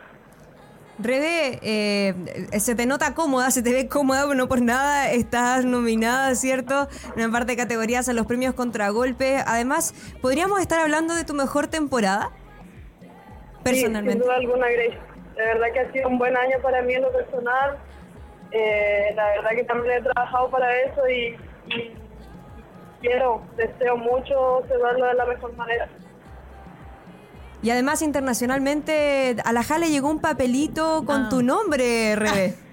[0.99, 2.15] Rebe, eh,
[2.61, 6.87] se te nota cómoda, se te ve cómoda, pero no por nada estás nominada, ¿cierto?
[7.17, 9.39] En parte de categorías a los premios Contragolpe.
[9.45, 12.31] Además, ¿podríamos estar hablando de tu mejor temporada?
[13.01, 14.25] Sí, sin Personalmente.
[14.25, 14.99] duda alguna, Grace.
[15.35, 17.77] De verdad que ha sido un buen año para mí en lo personal.
[18.57, 21.37] Eh, la verdad que también he trabajado para eso y,
[21.75, 21.93] y
[23.01, 25.89] quiero, deseo mucho cerrarlo de la mejor manera.
[27.63, 31.29] Y además, internacionalmente, a la Jale llegó un papelito con Ah.
[31.31, 32.55] tu nombre, Rebe.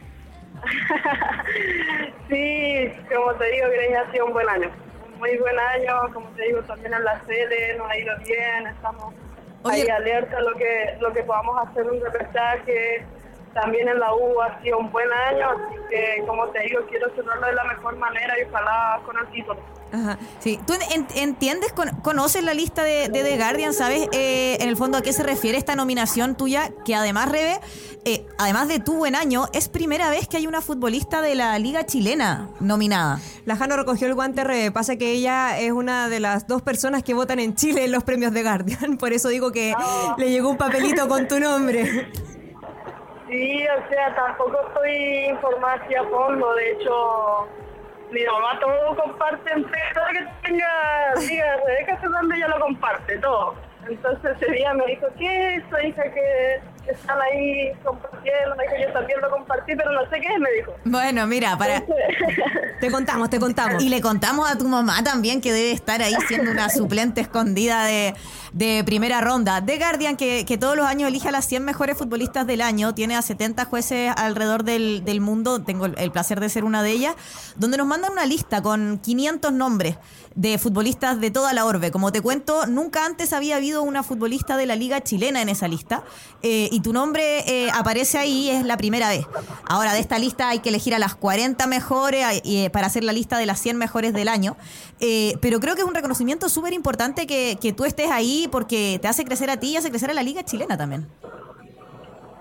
[2.30, 4.70] Sí, como te digo, Grace ha sido un buen año.
[5.12, 8.67] Un muy buen año, como te digo, también en la sede nos ha ido bien,
[8.67, 9.13] estamos
[9.63, 9.82] Oye.
[9.82, 13.06] ahí alerta a lo que, lo que podamos hacer un repechaje.
[13.54, 17.14] También en la U ha sido un buen año, así que como te digo, quiero
[17.16, 19.60] cerrarlo de la mejor manera y ojalá con el título.
[19.94, 20.18] Ajá.
[20.40, 20.58] Sí.
[20.66, 23.74] ¿Tú en- entiendes, con- conoces la lista de, de The Guardian?
[23.74, 26.70] ¿Sabes eh, en el fondo a qué se refiere esta nominación tuya?
[26.86, 27.60] Que además, Rebe,
[28.06, 31.60] eh, además de tu buen año, es primera vez que hay una futbolista de la
[31.60, 33.20] Liga Chilena nominada.
[33.44, 34.72] La Jano recogió el guante, Rebe.
[34.72, 38.06] Pasa que ella es una de las dos personas que votan en Chile en los
[38.06, 38.98] premios de Guardian.
[38.98, 39.76] Por eso digo que
[40.18, 42.08] le llegó un papelito con tu nombre.
[43.32, 47.48] Sí, o sea, tampoco estoy informada así a fondo, de hecho,
[48.12, 53.56] mi mamá todo comparte en todo que tenga, diga, Rebeca Fernández ya lo comparte, todo.
[53.89, 58.56] Entonces ese día me dijo, ¿qué es eso, hija, que, están ahí compartiendo?
[58.56, 60.76] Me dijo, yo también lo compartí, pero no sé qué es, me dijo.
[60.86, 61.84] Bueno, mira, para...
[62.80, 63.84] Te contamos, te contamos.
[63.84, 67.86] Y le contamos a tu mamá también que debe estar ahí siendo una suplente escondida
[67.86, 68.15] de,
[68.54, 69.63] de primera ronda.
[69.63, 72.96] The Guardian, que, que todos los años elige a las 100 mejores futbolistas del año,
[72.96, 76.82] tiene a 70 jueces alrededor del, del mundo, tengo el, el placer de ser una
[76.82, 77.15] de ellas,
[77.56, 79.98] donde nos mandan una lista con 500 nombres
[80.36, 81.91] de futbolistas de toda la orbe.
[81.91, 85.67] Como te cuento, nunca antes había habido una futbolista de la liga chilena en esa
[85.67, 86.04] lista
[86.41, 89.26] eh, y tu nombre eh, aparece ahí, es la primera vez.
[89.67, 93.13] Ahora, de esta lista hay que elegir a las 40 mejores eh, para hacer la
[93.13, 94.56] lista de las 100 mejores del año.
[95.00, 99.00] Eh, pero creo que es un reconocimiento súper importante que, que tú estés ahí porque
[99.02, 101.08] te hace crecer a ti y hace crecer a la liga chilena también.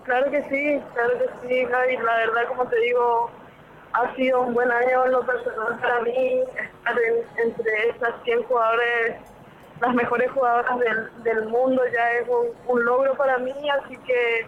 [0.04, 1.96] Claro que sí, claro que sí, Javi.
[1.96, 3.30] La verdad, como te digo,
[3.92, 6.42] ha sido un buen año en lo personal para mí.
[6.56, 9.16] Estar en- entre esas 100 jugadores,
[9.80, 13.52] las mejores jugadoras del, del mundo, ya es un, logro para mí.
[13.82, 14.46] Así que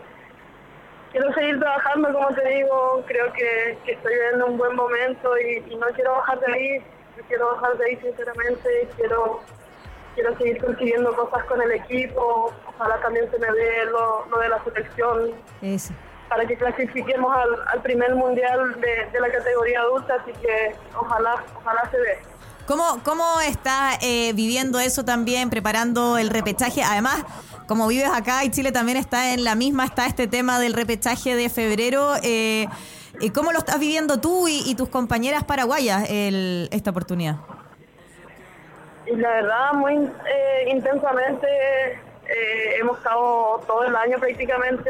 [1.11, 3.02] quiero seguir trabajando, como te digo.
[3.07, 6.87] Creo que, que estoy en un buen momento y, no quiero bajar de ahí.
[7.28, 8.88] Quiero bajar de ahí, sinceramente.
[8.96, 9.40] Quiero
[10.14, 14.48] quiero seguir consiguiendo cosas con el equipo, ojalá también se me dé lo, lo de
[14.50, 15.94] la selección Eso.
[16.33, 21.45] Para que clasifiquemos al, al primer mundial de, de la categoría adulta, así que ojalá,
[21.59, 22.18] ojalá se dé.
[22.66, 26.83] ¿Cómo, cómo estás eh, viviendo eso también, preparando el repechaje?
[26.83, 27.23] Además,
[27.66, 31.37] como vives acá y Chile también está en la misma, está este tema del repechaje
[31.37, 32.14] de febrero.
[32.23, 32.66] Eh,
[33.35, 37.37] ¿Cómo lo estás viviendo tú y, y tus compañeras paraguayas el- esta oportunidad?
[39.07, 41.47] Y la verdad, muy eh, intensamente,
[42.25, 44.88] eh, hemos estado todo el año prácticamente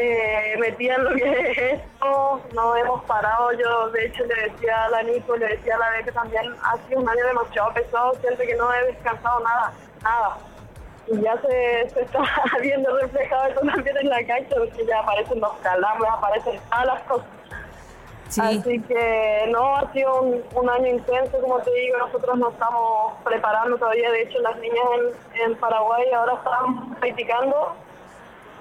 [0.00, 3.52] eh, metida en lo que es esto, no hemos parado.
[3.52, 6.54] Yo, de hecho, le decía a la Nico, le decía a la vez que también
[6.62, 10.38] ha sido un año demasiado pesado, siente que no he descansado nada, nada.
[11.08, 12.20] Y ya se, se está
[12.62, 17.02] viendo reflejado eso también en la cancha, porque ya aparecen los calambres, aparecen todas las
[17.02, 17.28] cosas.
[18.28, 18.40] Sí.
[18.42, 23.14] Así que no, ha sido un, un año intenso, como te digo, nosotros nos estamos
[23.24, 24.84] preparando todavía, de hecho las niñas
[25.34, 27.74] en, en Paraguay ahora están practicando,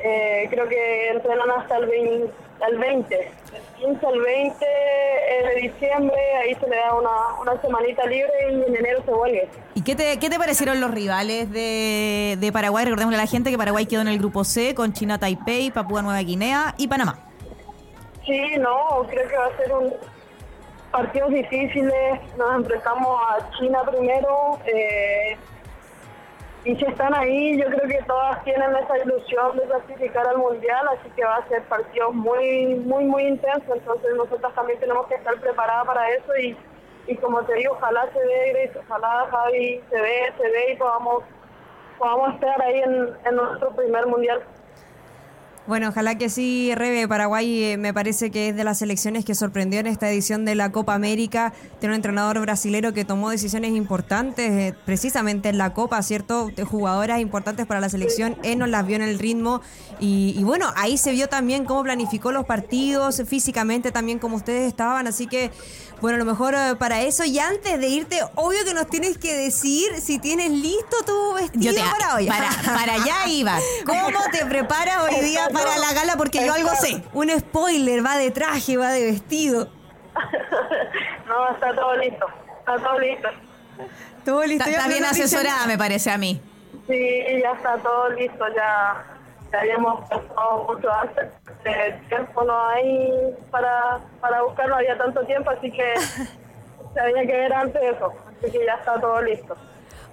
[0.04, 2.32] Eh, creo que entrenan hasta el 20,
[2.70, 8.06] el 20, del 15 al 20 de diciembre, ahí se le da una, una semanita
[8.06, 9.50] libre y en enero se vuelve.
[9.76, 12.86] ¿Y qué te, qué te parecieron los rivales de, de Paraguay?
[12.86, 16.02] Recordémosle a la gente que Paraguay quedó en el grupo C con China Taipei, Papúa
[16.02, 17.20] Nueva Guinea y Panamá.
[18.26, 19.94] Sí, no, creo que va a ser un
[20.92, 22.20] partidos difíciles.
[22.38, 24.60] Nos enfrentamos a China primero.
[24.66, 25.38] eh,
[26.68, 30.86] y si están ahí, yo creo que todas tienen esa ilusión de clasificar al mundial,
[30.90, 33.74] así que va a ser partidos muy, muy, muy intensos.
[33.74, 36.58] Entonces nosotros también tenemos que estar preparadas para eso y,
[37.08, 41.24] y como te digo, ojalá se dé, ojalá Javi se dé, se dé y podamos,
[41.98, 44.44] podamos estar ahí en, en nuestro primer mundial.
[45.68, 47.10] Bueno, ojalá que sí, Rebe.
[47.10, 50.56] Paraguay eh, me parece que es de las selecciones que sorprendió en esta edición de
[50.56, 51.52] la Copa América.
[51.80, 56.50] Tiene un entrenador brasilero que tomó decisiones importantes eh, precisamente en la Copa, ¿cierto?
[56.64, 58.38] Jugadoras importantes para la selección.
[58.44, 59.60] Él nos las vio en el ritmo.
[60.00, 64.70] Y, y bueno, ahí se vio también cómo planificó los partidos, físicamente también como ustedes
[64.70, 65.06] estaban.
[65.06, 65.52] Así que,
[66.00, 67.26] bueno, a lo mejor eh, para eso.
[67.26, 71.74] Y antes de irte, obvio que nos tienes que decir si tienes listo tu vestido
[71.92, 72.28] para hoy.
[72.28, 73.60] Para, para allá iba.
[73.86, 76.16] ¿Cómo te preparas hoy día para la gala?
[76.18, 77.02] Porque yo algo sé.
[77.14, 79.70] Un spoiler, va de traje, va de vestido.
[81.28, 82.26] No, está todo listo,
[82.60, 83.28] está todo listo.
[84.24, 84.70] Todo listo.
[84.70, 86.42] Está, bien asesorada, me parece a mí.
[86.88, 89.04] Sí, ya está todo listo, ya,
[89.52, 91.26] ya habíamos pensado mucho antes.
[91.66, 95.96] El tiempo no hay para, para buscar, no había tanto tiempo, así que
[96.94, 98.14] se había que ver antes de eso.
[98.30, 99.58] Así que ya está todo listo.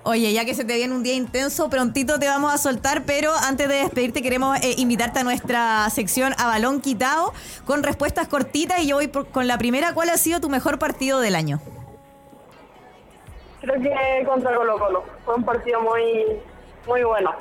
[0.06, 3.32] Oye, ya que se te viene un día intenso, prontito te vamos a soltar, pero
[3.34, 7.32] antes de despedirte queremos eh, invitarte a nuestra sección a balón quitado
[7.64, 9.94] con respuestas cortitas y yo voy por- con la primera.
[9.94, 11.58] ¿Cuál ha sido tu mejor partido del año?
[13.62, 15.04] Creo que contra Colo Colo.
[15.24, 16.38] Fue un partido muy,
[16.86, 17.32] muy bueno.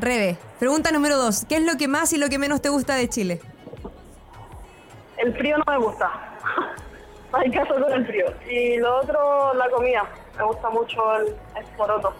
[0.00, 1.44] Rebe, pregunta número dos.
[1.48, 3.40] ¿Qué es lo que más y lo que menos te gusta de Chile?
[5.18, 6.10] El frío no me gusta.
[7.32, 8.26] Hay caso con el frío.
[8.50, 10.02] Y lo otro, la comida.
[10.36, 12.12] Me gusta mucho el, el poroto.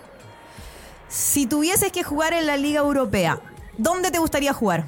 [1.09, 3.41] Si tuvieses que jugar en la Liga Europea,
[3.77, 4.85] ¿dónde te gustaría jugar?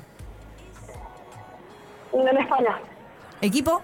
[2.13, 2.81] En España,
[3.43, 3.83] ¿Equipo?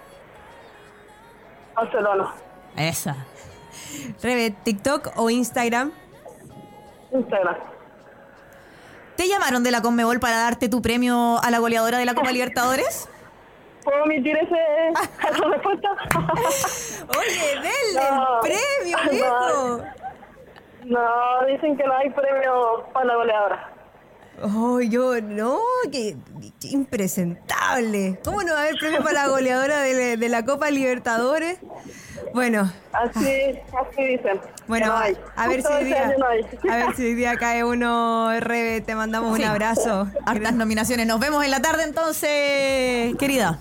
[1.75, 2.33] Barcelona,
[2.75, 3.15] Esa.
[4.21, 5.91] Rebe, TikTok o Instagram.
[7.11, 7.55] Instagram.
[9.15, 12.31] ¿Te llamaron de la Conmebol para darte tu premio a la goleadora de la Copa
[12.33, 13.07] Libertadores?
[13.83, 14.89] ¿Puedo omitir ese,
[15.29, 15.89] esa respuesta?
[17.17, 18.41] Oye, denle No.
[18.41, 19.11] el premio, No.
[19.11, 19.83] viejo.
[20.85, 23.69] No, dicen que no hay premio para la goleadora.
[24.41, 25.59] Oh, yo, no,
[25.91, 26.17] que,
[26.59, 28.19] que impresentable.
[28.25, 31.59] ¿Cómo no va a haber premio para la goleadora de, de la Copa Libertadores?
[32.33, 34.41] Bueno, Así, así dicen.
[34.67, 35.15] bueno, no hay.
[35.35, 36.41] a ver si día, no hay.
[36.69, 39.43] a ver si hoy día cae uno, Rebe, te mandamos Sí.
[39.43, 40.07] un abrazo.
[40.25, 41.05] Hartas nominaciones.
[41.05, 43.59] Nos vemos en la tarde entonces, querida.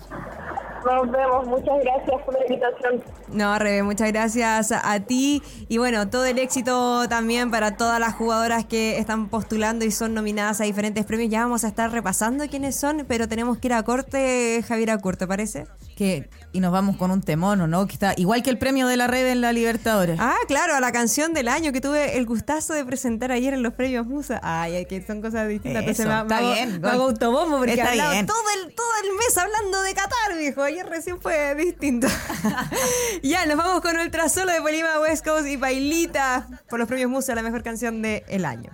[0.85, 1.47] Nos vemos.
[1.47, 3.03] Muchas gracias por la invitación.
[3.29, 7.99] No, Rebe, muchas gracias a, a ti y bueno, todo el éxito también para todas
[8.01, 11.31] las jugadoras que están postulando y son nominadas a diferentes premios.
[11.31, 15.17] Ya vamos a estar repasando quiénes son, pero tenemos que ir a corte, Javier Acur,
[15.17, 15.67] ¿te parece?
[16.03, 17.87] Que, y nos vamos con un temón, ¿o ¿no?
[17.87, 20.19] Que está igual que el premio de la red en la Libertadores.
[20.21, 23.63] Ah, claro, a la canción del año que tuve el gustazo de presentar ayer en
[23.63, 24.41] los premios Musa.
[24.43, 25.85] Ay, que son cosas distintas.
[25.85, 28.27] Eso, Entonces está me hago- bien, me hago autobombo porque Está he hablado bien.
[28.27, 30.63] todo el, todo el mes hablando de Qatar, viejo.
[30.63, 32.09] Ayer recién fue distinto.
[33.23, 37.11] ya, nos vamos con Ultra Solo de Polima West Coast y Bailita por los premios
[37.11, 38.71] Musa, la mejor canción del año.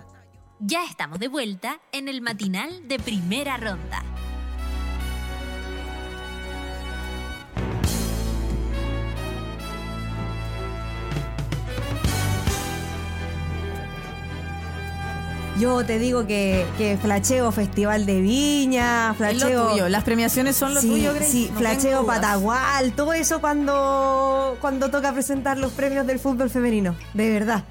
[0.59, 4.03] Ya estamos de vuelta en el matinal de primera ronda.
[15.59, 19.63] Yo te digo que, que flacheo Festival de Viña, Es flacheo...
[19.65, 19.89] lo tuyo.
[19.89, 21.31] Las premiaciones son lo sí, tuyo, Grace.
[21.31, 22.05] Sí, No flacheo.
[22.05, 27.65] Patagual, todo eso cuando, cuando toca presentar los premios del fútbol femenino, de verdad.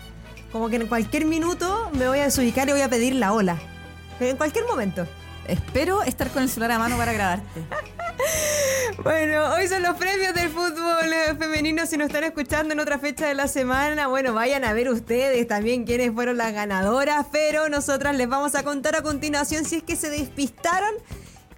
[0.52, 3.56] Como que en cualquier minuto me voy a desubicar y voy a pedir la ola.
[4.20, 5.06] En cualquier momento.
[5.48, 7.62] Espero estar con el celular a mano para grabarte.
[9.02, 11.86] Bueno, hoy son los premios del fútbol femenino.
[11.86, 15.46] Si nos están escuchando en otra fecha de la semana, bueno, vayan a ver ustedes
[15.46, 17.26] también quiénes fueron las ganadoras.
[17.30, 20.94] Pero nosotras les vamos a contar a continuación si es que se despistaron.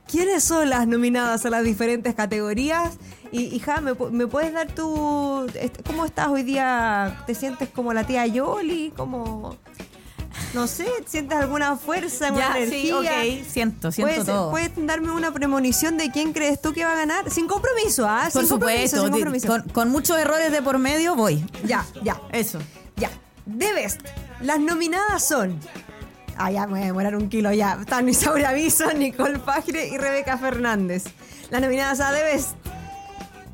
[0.06, 2.98] ¿Quiénes son las nominadas a las diferentes categorías?
[3.32, 5.46] Y, hija, ¿me, me puedes dar tu...
[5.86, 7.22] ¿Cómo estás hoy día?
[7.26, 8.92] ¿Te sientes como la tía Yoli?
[8.96, 9.56] ¿Como...
[10.54, 12.96] No sé, ¿sientes alguna fuerza, alguna Ya, sí, energía?
[13.40, 14.50] ok, siento, siento ¿Puedes, todo.
[14.50, 17.30] ¿Puedes darme una premonición de quién crees tú que va a ganar?
[17.30, 18.28] Sin compromiso, ¿ah?
[18.32, 19.46] Por sin compromiso, supuesto, sin di- compromiso.
[19.48, 21.44] con, con muchos errores de por medio voy.
[21.64, 22.20] Ya, ya.
[22.32, 22.58] Eso.
[22.96, 23.10] Ya,
[23.46, 24.00] The Best.
[24.40, 25.60] Las nominadas son.
[26.36, 27.76] Ah, ya me voy a demorar un kilo ya.
[27.80, 31.04] Están Isaura Aviso, Nicole Fagre y Rebeca Fernández.
[31.50, 32.50] Las nominadas a The Best.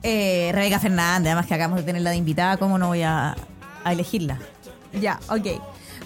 [0.02, 3.37] Eh, Rebeca Fernández, además que acabamos de tenerla de invitada, ¿cómo no voy a,
[3.85, 4.38] a elegirla?
[4.98, 5.46] Ya, ok.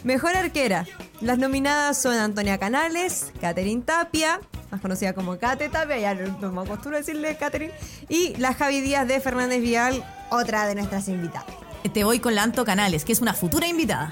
[0.04, 0.86] Mejor arquera.
[1.20, 6.62] Las nominadas son Antonia Canales, Catherine Tapia, más conocida como Kate Tapia, ya no me
[6.62, 7.72] acostumbro a decirle Catherine,
[8.08, 11.46] y la Javi Díaz de Fernández Vial, otra de nuestras invitadas.
[11.92, 14.10] Te voy con la Anto Canales, que es una futura invitada.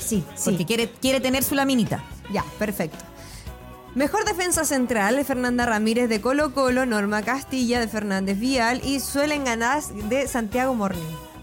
[0.00, 0.64] Sí, Porque sí.
[0.64, 2.02] quiere, quiere tener su laminita.
[2.32, 3.04] Ya, perfecto.
[3.94, 9.44] Mejor defensa central, Fernanda Ramírez de Colo Colo, Norma Castilla de Fernández Vial y Suelen
[9.44, 11.00] Ganás de Santiago Morning.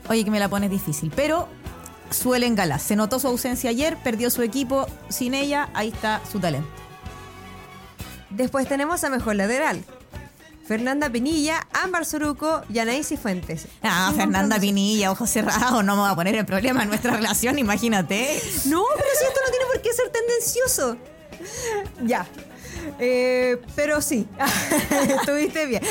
[0.08, 1.48] Oye, que me la pones difícil, pero
[2.12, 2.82] suelen galas.
[2.82, 6.70] Se notó su ausencia ayer, perdió su equipo sin ella, ahí está su talento.
[8.30, 9.84] Después tenemos a Mejor Lateral.
[10.70, 13.68] Fernanda Pinilla, Ámbar Soruco y Anaís Fuentes.
[13.82, 14.60] Ah, Fernanda.
[14.60, 18.40] Pinilla, ojos cerrados, no me va a poner en problema en nuestra relación, imagínate.
[18.66, 20.98] No, pero si esto no tiene por qué ser tendencioso.
[22.06, 22.28] Ya.
[23.00, 24.28] Eh, pero sí,
[25.20, 25.82] estuviste bien.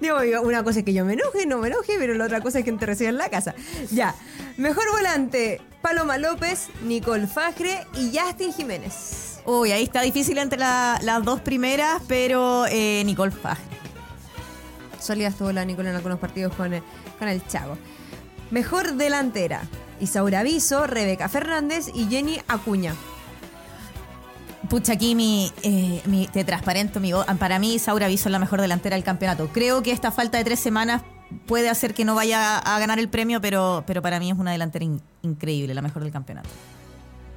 [0.00, 2.58] Digo, una cosa es que yo me enoje, no me enoje, pero la otra cosa
[2.60, 3.54] es que te reciba en la casa.
[3.90, 4.14] Ya.
[4.56, 9.40] Mejor volante, Paloma López, Nicole Fagre y Justin Jiménez.
[9.46, 13.62] Uy, ahí está difícil entre la- las dos primeras, pero eh, Nicole Fagre.
[15.00, 16.82] Sólida estuvo la Nicole en algunos partidos con el,
[17.18, 17.78] con el Chago.
[18.50, 19.62] Mejor delantera,
[20.00, 22.94] Isaura Viso, Rebeca Fernández y Jenny Acuña.
[24.68, 27.26] Pucha, aquí mi, eh, mi- te transparento mi voz.
[27.38, 29.48] Para mí, Saura Viso es la mejor delantera del campeonato.
[29.52, 31.02] Creo que esta falta de tres semanas
[31.46, 34.52] puede hacer que no vaya a ganar el premio, pero, pero para mí es una
[34.52, 36.48] delantera in- increíble, la mejor del campeonato.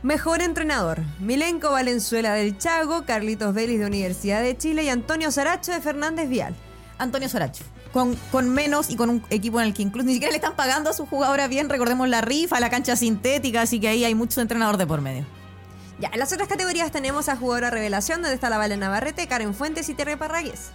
[0.04, 5.72] Mejor entrenador, Milenko Valenzuela del Chago, Carlitos Vélez de Universidad de Chile y Antonio Saracho
[5.72, 6.54] de Fernández Vial.
[6.98, 7.64] Antonio Soracho.
[7.94, 10.56] Con, con menos y con un equipo en el que incluso ni siquiera le están
[10.56, 11.70] pagando a sus jugadoras bien.
[11.70, 15.26] Recordemos la rifa, la cancha sintética, así que ahí hay mucho entrenador de por medio.
[16.04, 19.54] Ya, en las otras categorías tenemos a jugadora revelación, donde está la Valen Navarrete, Karen
[19.54, 20.72] Fuentes y Terry Parragues.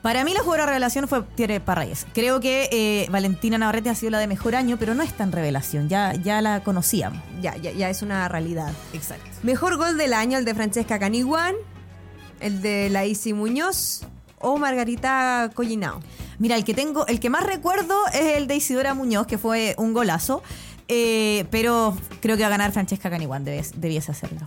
[0.00, 2.06] Para mí la jugadora revelación fue Thierry Parragués.
[2.14, 5.32] Creo que eh, Valentina Navarrete ha sido la de mejor año, pero no es tan
[5.32, 7.20] revelación, ya, ya la conocíamos.
[7.42, 8.72] Ya, ya, ya es una realidad.
[8.92, 9.28] Exacto.
[9.42, 11.56] Mejor gol del año, el de Francesca Caniguán,
[12.38, 14.02] el de la Isi Muñoz
[14.38, 15.98] o Margarita Collinao.
[16.38, 19.74] Mira, el que tengo, el que más recuerdo es el de Isidora Muñoz, que fue
[19.78, 20.42] un golazo.
[20.92, 23.08] Eh, pero creo que va a ganar Francesca
[23.52, 24.40] debes- debiese hacerlo.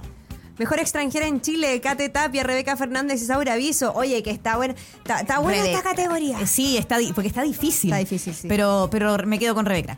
[0.60, 3.92] Mejor extranjera en Chile, Kate Tapia, Rebeca Fernández y Saura Aviso.
[3.96, 5.78] Oye, que está buena, está, está buena Rebeca.
[5.80, 6.46] esta categoría.
[6.46, 7.90] Sí, está, porque está difícil.
[7.90, 8.48] Está difícil, sí.
[8.48, 9.98] Pero, pero me quedo con Rebeca.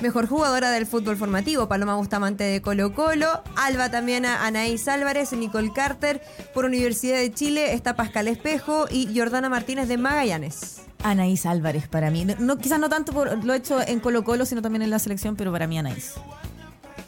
[0.00, 3.42] Mejor jugadora del fútbol formativo, Paloma Bustamante de Colo Colo.
[3.56, 6.22] Alba también a Anaís Álvarez, Nicole Carter
[6.54, 7.72] por Universidad de Chile.
[7.72, 10.82] Está Pascal Espejo y Jordana Martínez de Magallanes.
[11.02, 12.24] Anaís Álvarez para mí.
[12.38, 15.34] No, quizás no tanto por lo hecho en Colo Colo, sino también en la selección,
[15.34, 16.14] pero para mí Anaís.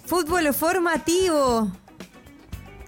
[0.05, 1.71] Fútbol formativo.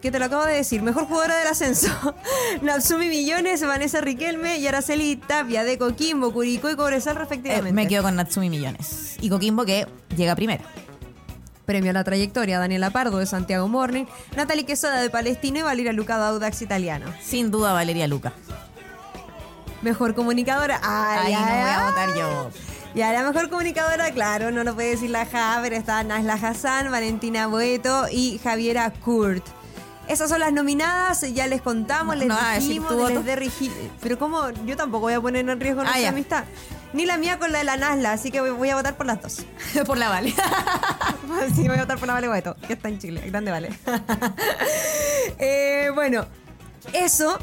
[0.03, 0.83] Que te lo acabo de decir.
[0.83, 1.89] Mejor jugadora del ascenso.
[2.63, 7.73] Natsumi Millones, Vanessa Riquelme y Araceli Tapia de Coquimbo, Curicó y Cobresal Eh, respectivamente.
[7.73, 9.17] me quedo con Natsumi Millones.
[9.21, 9.87] Y Coquimbo que
[10.17, 10.65] llega primero.
[11.65, 14.05] Premio a la trayectoria Daniela Pardo de Santiago Morning,
[14.37, 17.07] Natalie Quesada de Palestino y Valeria Luca de Audax Italiano.
[17.23, 18.33] Sin duda Valeria Luca.
[19.83, 20.81] Mejor comunicadora.
[20.83, 22.51] Ay, Ahí no ay, voy a votar yo.
[22.97, 26.91] Ya, la mejor comunicadora, claro, no lo puede decir la Ja, pero está Nasla Hassan,
[26.91, 29.45] Valentina Boeto y Javiera Kurt.
[30.09, 33.71] Esas son las nominadas, ya les contamos, les ¿No vas a decir dijimos, les derrigi-
[34.01, 36.09] Pero como yo tampoco voy a poner en riesgo nuestra ya.
[36.11, 36.45] amistad.
[36.93, 39.23] Ni la mía con la de la Nasla, así que voy- a votar por las
[39.23, 39.45] dos.
[39.87, 40.35] por la Vale.
[41.55, 43.23] Sí, voy a votar por la Vale Boeto, que está en Chile.
[43.27, 43.71] Grande Vale.
[45.39, 46.27] Eh, bueno,
[46.93, 47.39] eso.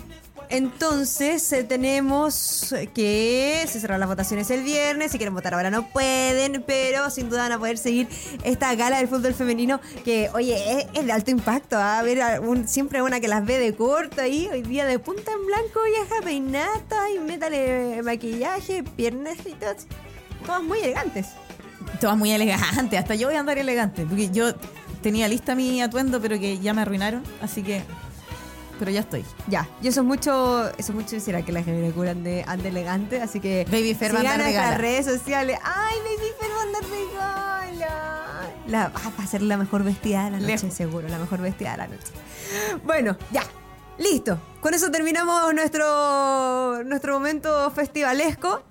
[0.49, 5.11] Entonces eh, tenemos que se cerrar las votaciones el viernes.
[5.11, 8.07] Si quieren votar ahora no pueden, pero sin duda van a poder seguir
[8.43, 11.77] esta gala del fútbol femenino que, oye, es, es de alto impacto.
[11.77, 11.99] ¿ah?
[11.99, 14.49] A ver, a un- siempre una que las ve de corto ahí.
[14.51, 19.75] Hoy día de punta en blanco, vieja peinata y métale maquillaje, piernas y todo.
[20.45, 21.27] Todas muy elegantes.
[22.01, 22.99] Todas muy elegantes.
[22.99, 24.03] Hasta yo voy a andar elegante.
[24.05, 24.55] Porque yo
[25.03, 27.23] tenía lista mi atuendo, pero que ya me arruinaron.
[27.41, 27.83] Así que.
[28.79, 29.25] Pero ya estoy.
[29.47, 32.45] Ya, yo eso es mucho, eso es mucho decir a que la gente cura ande,
[32.47, 34.77] ande elegante, así que Baby Fer va a andar de nuestras gala.
[34.77, 35.59] redes sociales.
[35.63, 38.41] Ay, Baby Fer va a andar de gala.
[38.67, 40.73] La, ah, va a ser la mejor vestida de la noche, Lejos.
[40.73, 42.13] seguro, la mejor vestida de la noche.
[42.85, 43.43] Bueno, ya.
[43.97, 44.39] Listo.
[44.61, 48.63] Con eso terminamos nuestro, nuestro momento festivalesco.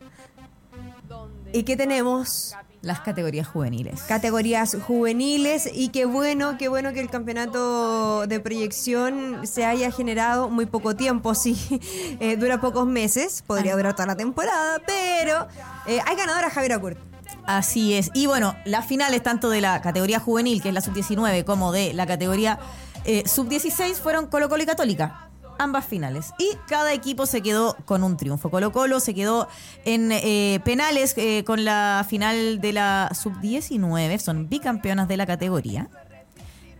[1.52, 2.56] ¿Y qué tenemos?
[2.80, 4.02] Las categorías juveniles.
[4.02, 10.48] Categorías juveniles y qué bueno, qué bueno que el campeonato de proyección se haya generado
[10.48, 11.58] muy poco tiempo, sí,
[12.20, 15.48] eh, dura pocos meses, podría durar toda la temporada, pero
[15.86, 16.98] eh, hay ganadora Javier Acurt.
[17.46, 18.10] Así es.
[18.14, 21.94] Y bueno, las finales tanto de la categoría juvenil, que es la sub-19, como de
[21.94, 22.58] la categoría
[23.04, 25.27] eh, sub-16 fueron Colo Colo y Católica.
[25.58, 26.32] Ambas finales.
[26.38, 28.48] Y cada equipo se quedó con un triunfo.
[28.48, 29.48] Colo Colo se quedó
[29.84, 34.18] en eh, penales eh, con la final de la sub-19.
[34.18, 35.88] Son bicampeonas de la categoría.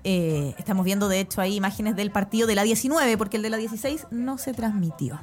[0.05, 3.51] Eh, estamos viendo, de hecho, ahí imágenes del partido de la 19, porque el de
[3.51, 5.19] la 16 no se transmitió.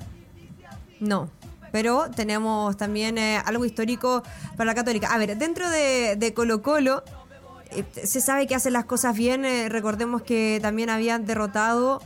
[0.99, 1.29] No,
[1.71, 4.21] pero tenemos también algo histórico
[4.57, 5.13] para la católica.
[5.13, 7.03] A ver, dentro de, Colo Colo
[8.03, 9.45] se sabe que hacen las cosas bien.
[9.69, 12.01] recordemos que también habían derrotado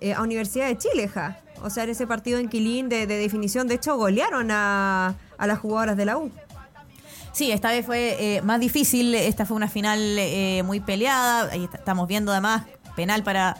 [0.00, 1.38] eh, a Universidad de Chile, ja.
[1.62, 5.46] O sea, en ese partido en Quilín de, de definición, de hecho, golearon a, a
[5.46, 6.30] las jugadoras de la U.
[7.32, 9.14] Sí, esta vez fue eh, más difícil.
[9.14, 11.50] Esta fue una final eh, muy peleada.
[11.52, 12.64] Ahí estamos viendo además
[12.96, 13.56] penal para,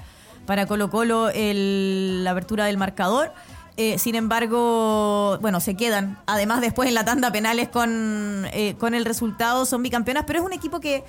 [0.47, 3.33] para Colo Colo el- la apertura del marcador.
[3.77, 6.19] Eh, sin embargo, bueno, se quedan.
[6.27, 8.47] Además, después en la tanda penales con,
[8.79, 11.05] con el resultado son bicampeonas, pero es un equipo que,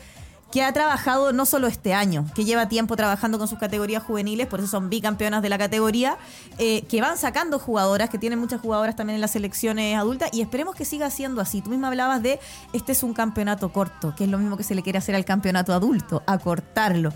[0.51, 4.47] que ha trabajado no solo este año, que lleva tiempo trabajando con sus categorías juveniles,
[4.47, 6.17] por eso son bicampeonas de la categoría,
[6.57, 10.41] eh, que van sacando jugadoras, que tienen muchas jugadoras también en las selecciones adultas, y
[10.41, 11.61] esperemos que siga siendo así.
[11.61, 12.39] Tú misma hablabas de
[12.73, 15.25] este es un campeonato corto, que es lo mismo que se le quiere hacer al
[15.25, 17.13] campeonato adulto, acortarlo.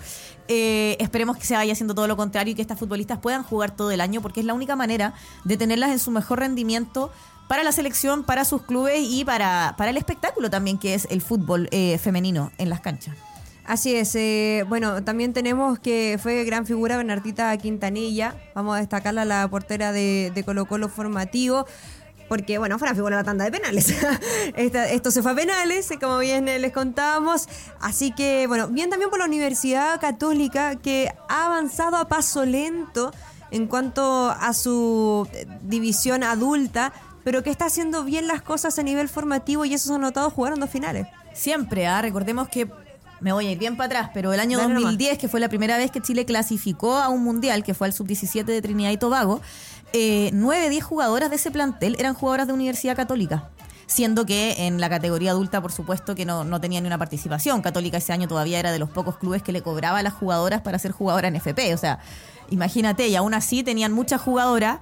[0.47, 3.75] Eh, esperemos que se vaya haciendo todo lo contrario y que estas futbolistas puedan jugar
[3.75, 5.13] todo el año, porque es la única manera
[5.43, 7.11] de tenerlas en su mejor rendimiento
[7.53, 11.69] para la selección, para sus clubes y para, el espectáculo también que es el fútbol
[11.69, 13.15] eh, femenino en las canchas.
[13.63, 14.15] Así es.
[14.15, 18.35] eh, bueno, también tenemos que fue gran figura Bernardita Quintanilla.
[18.55, 21.67] Vamos a destacarla, la portera de, de Colo Colo formativo.
[22.27, 23.93] Porque, bueno, fue una figura de la tanda de penales.
[24.55, 27.47] Esto se fue a penales, como bien eh, les contábamos.
[27.79, 33.11] Así que, bueno, bien también por la Universidad Católica, que ha avanzado a paso lento
[33.51, 36.91] en cuanto a su eh, división adulta,
[37.23, 40.29] pero que está haciendo bien las cosas a nivel formativo y eso se ha notado
[40.29, 41.07] jugaron dos finales.
[41.33, 42.01] Siempre, ¿ah?
[42.01, 42.67] recordemos que
[43.23, 44.91] me voy a ir bien para atrás, pero el año Dale nomás.
[44.91, 47.93] 2010, que fue la primera vez que Chile clasificó a un mundial, que fue al
[47.93, 49.41] sub-17 de Trinidad y Tobago,
[49.93, 53.49] eh, 9, 10 jugadoras de ese plantel eran jugadoras de Universidad Católica.
[53.85, 57.61] Siendo que en la categoría adulta, por supuesto, que no, no tenía ni una participación.
[57.61, 60.61] Católica ese año todavía era de los pocos clubes que le cobraba a las jugadoras
[60.61, 61.73] para ser jugadora en FP.
[61.73, 61.99] O sea,
[62.49, 64.79] imagínate, y aún así tenían muchas jugadoras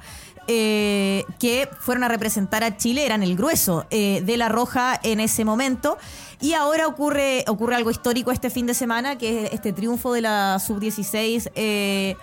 [0.47, 5.19] eh, que fueron a representar a Chile, eran el grueso eh, de la Roja en
[5.19, 5.97] ese momento.
[6.39, 10.21] Y ahora ocurre, ocurre algo histórico este fin de semana, que es este triunfo de
[10.21, 12.15] la sub-16 eh,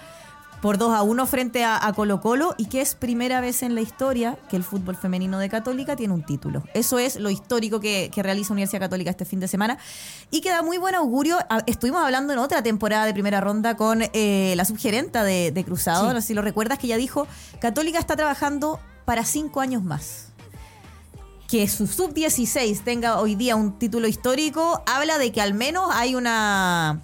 [0.60, 3.74] por 2 a 1 frente a, a Colo Colo y que es primera vez en
[3.74, 6.64] la historia que el fútbol femenino de Católica tiene un título.
[6.74, 9.78] Eso es lo histórico que, que realiza Universidad Católica este fin de semana
[10.30, 11.38] y que da muy buen augurio.
[11.66, 16.12] Estuvimos hablando en otra temporada de primera ronda con eh, la subgerenta de, de Cruzado,
[16.12, 17.26] no sé si lo recuerdas, que ella dijo,
[17.60, 20.28] Católica está trabajando para cinco años más
[21.48, 26.14] que su sub-16 tenga hoy día un título histórico, habla de que al menos hay
[26.14, 27.00] una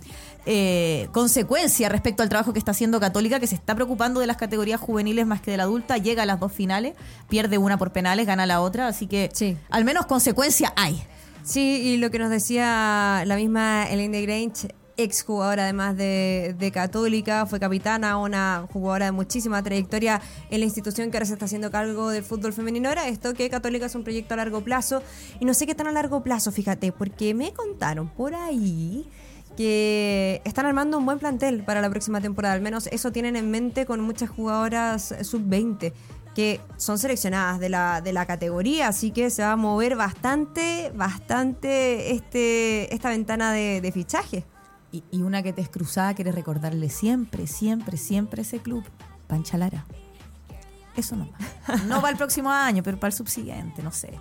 [0.46, 4.36] eh, consecuencia respecto al trabajo que está haciendo Católica, que se está preocupando de las
[4.36, 6.94] categorías juveniles más que de la adulta, llega a las dos finales,
[7.28, 9.56] pierde una por penales, gana la otra, así que Sí.
[9.70, 11.02] al menos consecuencia hay.
[11.42, 16.70] Sí, y lo que nos decía la misma Elaine Grange, ex jugadora además de, de
[16.70, 20.20] Católica, fue capitana, una jugadora de muchísima trayectoria
[20.50, 22.90] en la institución que ahora se está haciendo cargo del fútbol femenino.
[22.90, 25.02] Era esto que Católica es un proyecto a largo plazo,
[25.40, 29.06] y no sé qué tan a largo plazo, fíjate, porque me contaron por ahí
[29.56, 33.50] que están armando un buen plantel para la próxima temporada, al menos eso tienen en
[33.50, 35.92] mente con muchas jugadoras sub-20
[36.34, 40.90] que son seleccionadas de la, de la categoría, así que se va a mover bastante,
[40.94, 44.44] bastante este, esta ventana de, de fichaje.
[44.90, 48.84] Y, y una que te es cruzada, quiere recordarle siempre, siempre, siempre ese club,
[49.28, 49.86] Pancha Lara.
[50.96, 51.40] Eso nomás.
[51.86, 54.18] No para el próximo año, pero para el subsiguiente, no sé.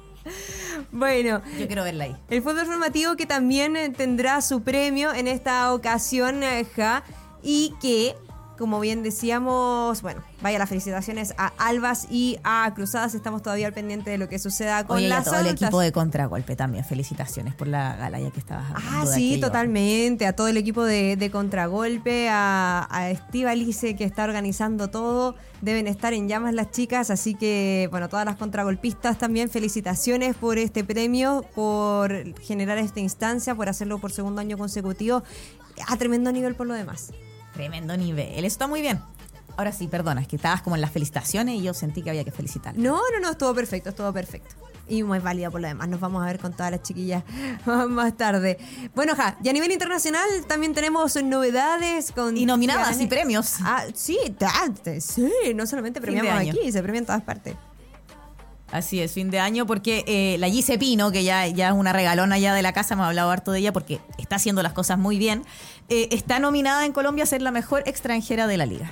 [0.91, 2.15] Bueno, Yo quiero verla ahí.
[2.29, 7.03] el fútbol formativo que también eh, tendrá su premio en esta ocasión, eh, Ja,
[7.41, 8.15] y que,
[8.57, 13.15] como bien decíamos, bueno, vaya las felicitaciones a Albas y a Cruzadas.
[13.15, 15.47] Estamos todavía al pendiente de lo que suceda con Oye, y a las todo el
[15.47, 16.85] equipo de Contragolpe también.
[16.85, 18.89] Felicitaciones por la gala ya que estabas hablando.
[18.91, 19.47] Ah, de sí, aquello.
[19.47, 20.27] totalmente.
[20.27, 25.35] A todo el equipo de, de Contragolpe, a, a Estivalice que está organizando todo.
[25.61, 30.57] Deben estar en llamas las chicas, así que, bueno, todas las contragolpistas también, felicitaciones por
[30.57, 35.23] este premio, por generar esta instancia, por hacerlo por segundo año consecutivo.
[35.87, 37.11] A tremendo nivel por lo demás.
[37.53, 38.39] Tremendo nivel.
[38.39, 38.99] Eso está muy bien.
[39.55, 42.23] Ahora sí, perdona, es que estabas como en las felicitaciones y yo sentí que había
[42.23, 42.75] que felicitar.
[42.75, 44.55] No, no, no, estuvo perfecto, estuvo perfecto.
[44.89, 45.87] Y muy válida por lo demás.
[45.87, 47.23] Nos vamos a ver con todas las chiquillas
[47.65, 48.57] más tarde.
[48.95, 52.35] Bueno, ja, y a nivel internacional también tenemos novedades con.
[52.35, 53.57] Y nominadas y premios.
[53.61, 54.17] Ah, sí,
[54.99, 57.55] sí, no solamente premiamos aquí, se premia en todas partes.
[58.73, 61.93] Así es, fin de año, porque eh, la Gise Pino, que ya, ya es una
[61.93, 64.97] regalona ya de la casa, hemos hablado harto de ella porque está haciendo las cosas
[64.97, 65.43] muy bien,
[65.89, 68.91] eh, está nominada en Colombia a ser la mejor extranjera de la liga.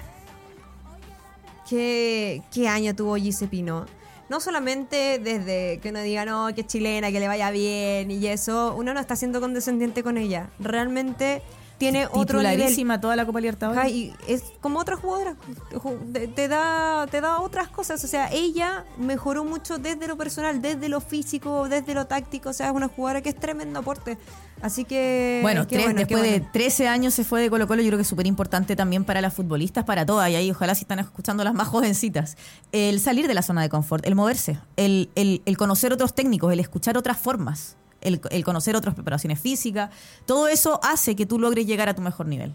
[1.67, 3.87] ¿Qué, qué año tuvo Gise Pino?
[4.29, 8.23] No solamente desde que uno diga, no, que es chilena, que le vaya bien y
[8.27, 10.51] eso, uno no está siendo condescendiente con ella.
[10.59, 11.41] Realmente
[11.81, 12.99] tiene otro nivel.
[13.01, 13.91] Toda la Copa Libertadores.
[13.91, 15.35] Y es como otra jugadora.
[15.73, 18.03] Ju- Te, da, te da otras cosas.
[18.03, 22.49] O sea, ella mejoró mucho desde lo personal, desde lo físico, desde lo táctico.
[22.49, 24.17] O sea, es una jugadora que es tremendo aporte.
[24.61, 25.39] Así que.
[25.41, 26.49] Bueno, tres- después de bueno.
[26.53, 29.19] 13 años se fue de Colo Colo, yo creo que es súper importante también para
[29.19, 32.37] las futbolistas, para todas, y ahí ojalá si están escuchando las más jovencitas,
[32.71, 36.53] el salir de la zona de confort, el moverse, el, el- el conocer otros técnicos,
[36.53, 39.89] el escuchar otras formas, el, el conocer otras preparaciones físicas,
[40.25, 42.53] todo eso hace que tú logres llegar a tu mejor nivel.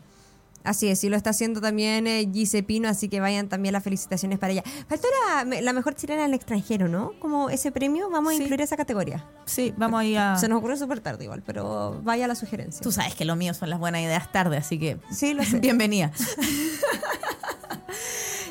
[0.64, 3.84] Así es, y lo está haciendo también eh, Gise Pino, así que vayan también las
[3.84, 4.64] felicitaciones para ella.
[4.88, 7.12] Faltó la, la mejor chilena en el extranjero, ¿no?
[7.20, 9.24] Como ese premio, vamos a incluir esa categoría.
[9.44, 10.36] Sí, vamos ahí a...
[10.40, 12.80] Se nos ocurrió súper tarde igual, pero vaya la sugerencia.
[12.82, 15.60] Tú sabes que lo mío son las buenas ideas tarde, así que Sí, lo sé.
[15.60, 16.10] bienvenida.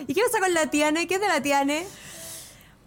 [0.08, 1.08] ¿Y qué pasa con la Tiane?
[1.08, 1.86] ¿Qué es de la Tiane?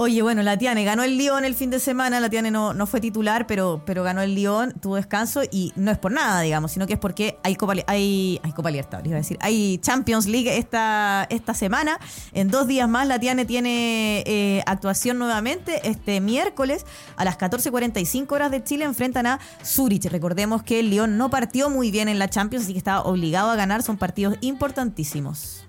[0.00, 2.86] Oye, bueno, la Tiane ganó el Lyon el fin de semana, la Tiane no, no
[2.86, 6.70] fue titular, pero, pero ganó el Lyon, tuvo descanso y no es por nada, digamos,
[6.70, 10.28] sino que es porque hay Copa, hay, hay Copa Libertadores, iba a decir, hay Champions
[10.28, 11.98] League esta, esta semana.
[12.32, 15.80] En dos días más la Tiane tiene eh, actuación nuevamente.
[15.82, 16.86] Este miércoles
[17.16, 20.04] a las 14.45 horas de Chile enfrentan a Zurich.
[20.04, 23.50] Recordemos que el Lyon no partió muy bien en la Champions, así que estaba obligado
[23.50, 25.67] a ganar, son partidos importantísimos.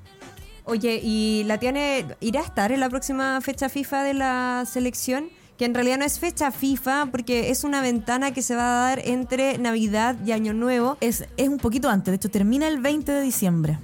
[0.69, 5.29] Oye, ¿y la Tiane irá a estar en la próxima fecha FIFA de la selección?
[5.57, 8.89] Que en realidad no es fecha FIFA porque es una ventana que se va a
[8.89, 10.95] dar entre Navidad y Año Nuevo.
[11.01, 13.79] Es, es un poquito antes, de hecho termina el 20 de diciembre.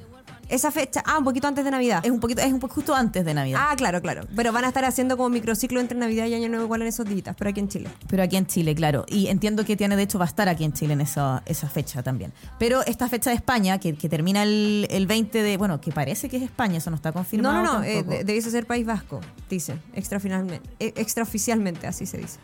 [0.49, 2.01] Esa fecha, ah, un poquito antes de Navidad.
[2.05, 3.59] Es un poquito, es un poco justo antes de Navidad.
[3.61, 4.27] Ah, claro, claro.
[4.35, 7.05] Pero van a estar haciendo como microciclo entre Navidad y Año Nuevo igual en esos
[7.07, 7.89] días, pero aquí en Chile.
[8.07, 9.05] Pero aquí en Chile, claro.
[9.07, 11.67] Y entiendo que tiene, de hecho, va a estar aquí en Chile en esa, esa
[11.69, 12.31] fecha también.
[12.59, 15.57] Pero esta fecha de España, que, que termina el, el 20 de.
[15.57, 17.63] Bueno, que parece que es España, eso no está No, confirmado.
[17.63, 18.17] no, no, eh, tampoco.
[18.17, 22.37] de- debiese ser País Vasco, dicen, extrafinalmente, eh, extraoficialmente, así se dice.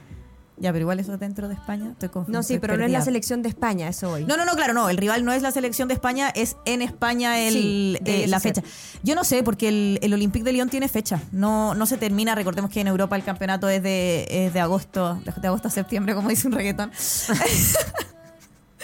[0.62, 1.89] Ya, pero igual eso dentro de España.
[1.89, 2.38] Estoy confundida.
[2.38, 4.26] No, sí, pero no es la selección de España, eso hoy.
[4.26, 4.89] No, no, no, claro, no.
[4.89, 8.39] El rival no es la selección de España, es en España el, Sí, eh, la
[8.39, 8.62] fecha.
[9.01, 11.20] Yo no sé, porque el, el Olympique de Lyon tiene fecha.
[11.32, 12.36] No, no se termina.
[12.36, 16.14] Recordemos que en Europa el campeonato es de, es de agosto, de agosto a septiembre,
[16.14, 16.91] como dice un reggaetón.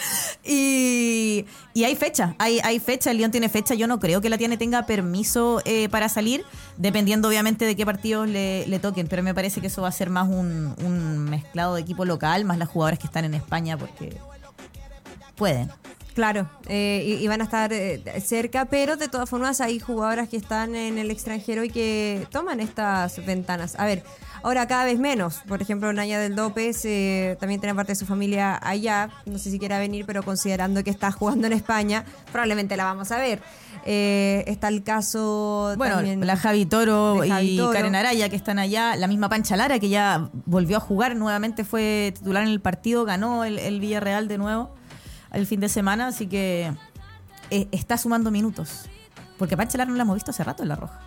[0.44, 3.74] y, y hay fecha, hay, hay fecha, el Lyon tiene fecha.
[3.74, 6.44] Yo no creo que la tiene tenga permiso eh, para salir,
[6.76, 9.08] dependiendo obviamente de qué partidos le, toquen.
[9.08, 12.58] Pero me parece que eso va a ser más un mezclado de equipo local, más
[12.58, 14.16] las jugadoras que están en España, porque
[15.36, 15.70] pueden.
[16.18, 20.28] Claro, eh, y, y van a estar eh, cerca, pero de todas formas hay jugadoras
[20.28, 23.78] que están en el extranjero y que toman estas ventanas.
[23.78, 24.02] A ver,
[24.42, 25.42] ahora cada vez menos.
[25.46, 29.10] Por ejemplo, Naya del Dopes eh, también tiene parte de su familia allá.
[29.26, 33.12] No sé si quiera venir, pero considerando que está jugando en España, probablemente la vamos
[33.12, 33.40] a ver.
[33.86, 37.72] Eh, está el caso Bueno, también la Javi Toro Javi y Toro.
[37.72, 41.62] Karen Araya que están allá, la misma Pancha Lara que ya volvió a jugar nuevamente,
[41.62, 44.77] fue titular en el partido, ganó el, el Villarreal de nuevo
[45.32, 46.72] el fin de semana, así que
[47.50, 48.86] eh, está sumando minutos.
[49.38, 51.00] Porque Pancha Lara no la hemos visto hace rato en la roja.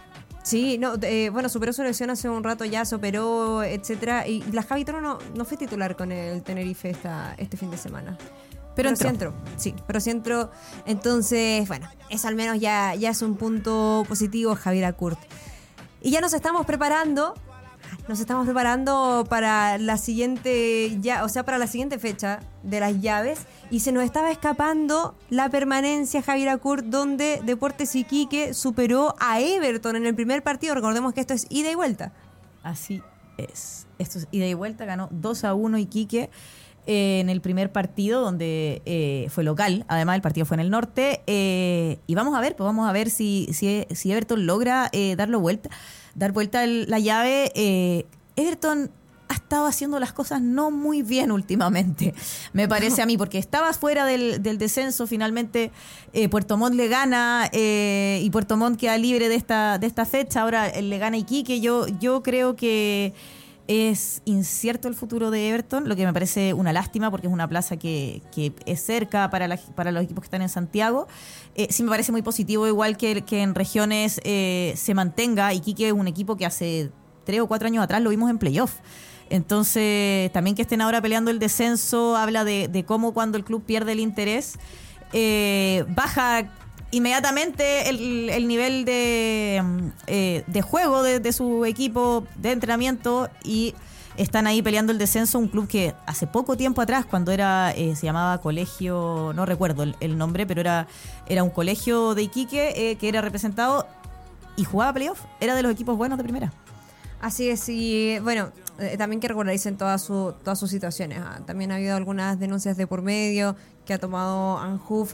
[0.44, 4.28] Sí, no, eh, bueno, superó su lesión hace un rato ya, se operó, etcétera.
[4.28, 7.78] Y la Javi Toro no, no fue titular con el Tenerife esta, este fin de
[7.78, 8.18] semana.
[8.76, 9.10] Pero sí entró.
[9.10, 10.52] entró, sí, pero sí entró.
[10.86, 15.20] Entonces, bueno, eso al menos ya, ya es un punto positivo, Javier Akurt.
[16.02, 17.36] Y ya nos estamos preparando,
[18.08, 23.02] nos estamos preparando para la siguiente, ya, o sea, para la siguiente fecha de las
[23.02, 23.39] llaves.
[23.70, 29.96] Y se nos estaba escapando la permanencia, Javier Akurt, donde Deportes Iquique superó a Everton
[29.96, 30.76] en el primer partido.
[30.76, 32.12] Recordemos que esto es ida y vuelta.
[32.64, 33.02] Así
[33.38, 33.88] es.
[33.98, 36.30] Esto es ida y vuelta, ganó 2 a 1 Iquique
[36.88, 39.86] eh, en el primer partido, donde eh, fue local.
[39.88, 41.22] Además, el partido fue en el norte.
[41.28, 45.16] eh, y vamos a ver, pues vamos a ver si, si, si Everton logra eh,
[45.16, 45.70] darlo vuelta,
[46.16, 47.51] dar vuelta el- la llave.
[47.55, 48.05] Eh,
[48.36, 48.89] Everton
[49.30, 52.14] ha estado haciendo las cosas no muy bien últimamente,
[52.53, 55.72] me parece a mí, porque estaba fuera del, del descenso, finalmente
[56.12, 60.05] eh, Puerto Montt le gana eh, y Puerto Montt queda libre de esta, de esta
[60.05, 63.14] fecha, ahora eh, le gana Iquique, yo, yo creo que
[63.72, 67.48] es incierto el futuro de Everton, lo que me parece una lástima porque es una
[67.48, 71.08] plaza que, que es cerca para, para los equipos que están en Santiago.
[71.56, 75.54] Eh, sí me parece muy positivo, igual que, que en regiones eh, se mantenga.
[75.54, 76.92] Iquique es un equipo que hace
[77.24, 78.74] tres o cuatro años atrás lo vimos en playoff.
[79.30, 83.64] Entonces, también que estén ahora peleando el descenso habla de, de cómo cuando el club
[83.64, 84.58] pierde el interés,
[85.14, 86.52] eh, baja
[86.92, 89.64] inmediatamente el, el nivel de,
[90.08, 93.74] eh, de juego de, su equipo, de entrenamiento y
[94.18, 97.96] están ahí peleando el descenso, un club que hace poco tiempo atrás, cuando era eh,
[97.96, 100.88] se llamaba Colegio, no recuerdo el, el nombre, pero era,
[101.28, 103.88] era un colegio de Iquique eh, que era representado
[104.58, 106.52] y jugaba playoff, era de los equipos buenos de primera.
[107.22, 111.20] Así es, y bueno, eh, también que regularicen todas, su, todas sus situaciones.
[111.24, 111.39] ah.
[111.46, 115.14] También ha habido algunas denuncias de por medio que ha tomado Anjuf.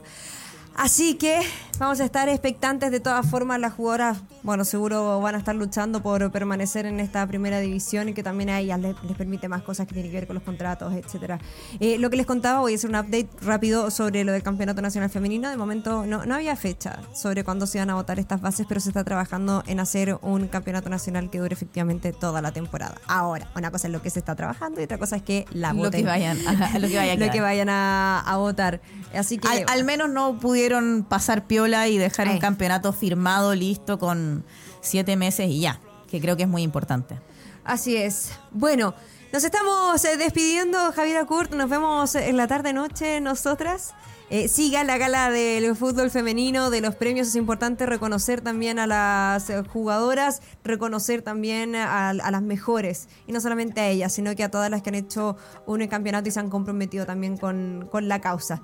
[0.78, 1.39] Así que
[1.80, 2.91] vamos a estar expectantes.
[2.91, 7.25] De todas formas, las jugadoras, bueno, seguro van a estar luchando por permanecer en esta
[7.25, 10.17] primera división y que también a ellas les, les permite más cosas que tienen que
[10.19, 11.39] ver con los contratos, etcétera.
[11.80, 14.82] Eh, lo que les contaba, voy a hacer un update rápido sobre lo del Campeonato
[14.84, 15.49] Nacional Femenino.
[15.49, 18.80] De momento no, no había fecha sobre cuándo se iban a votar estas bases, pero
[18.80, 22.95] se está trabajando en hacer un campeonato nacional que dure efectivamente toda la temporada.
[23.07, 25.73] Ahora, una cosa es lo que se está trabajando y otra cosa es que la
[25.73, 26.01] Lo voten.
[26.01, 27.43] que vayan, ajá, lo que vaya a Lo que quedar.
[27.43, 28.80] vayan a, a votar.
[29.15, 30.66] Así que Al, al menos no pudieron
[31.07, 34.45] pasar piola y dejar un campeonato firmado, listo, con
[34.82, 37.20] siete meses y ya, que creo que es muy importante.
[37.63, 38.32] Así es.
[38.51, 38.93] Bueno,
[39.34, 41.53] nos estamos eh, despidiendo, Javier Kurt.
[41.53, 43.93] Nos vemos en la tarde-noche nosotras.
[44.30, 47.28] Eh, siga la gala del fútbol femenino, de los premios.
[47.28, 53.09] Es importante reconocer también a las eh, jugadoras, reconocer también a, a las mejores.
[53.28, 56.30] Y no solamente a ellas, sino que a todas las que han hecho un campeonato
[56.30, 58.63] y se han comprometido también con, con la causa.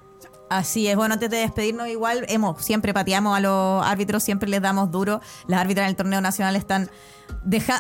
[0.50, 4.62] Así es, bueno, antes de despedirnos igual, hemos, siempre pateamos a los árbitros, siempre les
[4.62, 5.20] damos duro.
[5.48, 6.90] Las árbitras en el torneo nacional están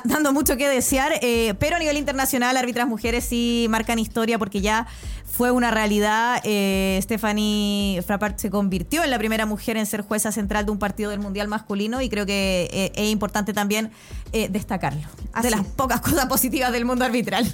[0.06, 4.62] dando mucho que desear, eh, pero a nivel internacional, árbitras mujeres sí marcan historia porque
[4.62, 4.88] ya
[5.34, 6.40] fue una realidad.
[6.44, 10.78] Eh, Stephanie Frappart se convirtió en la primera mujer en ser jueza central de un
[10.78, 13.92] partido del Mundial masculino y creo que eh, es importante también
[14.32, 15.08] eh, destacarlo.
[15.34, 17.52] Así de las pocas cosas positivas del mundo arbitral.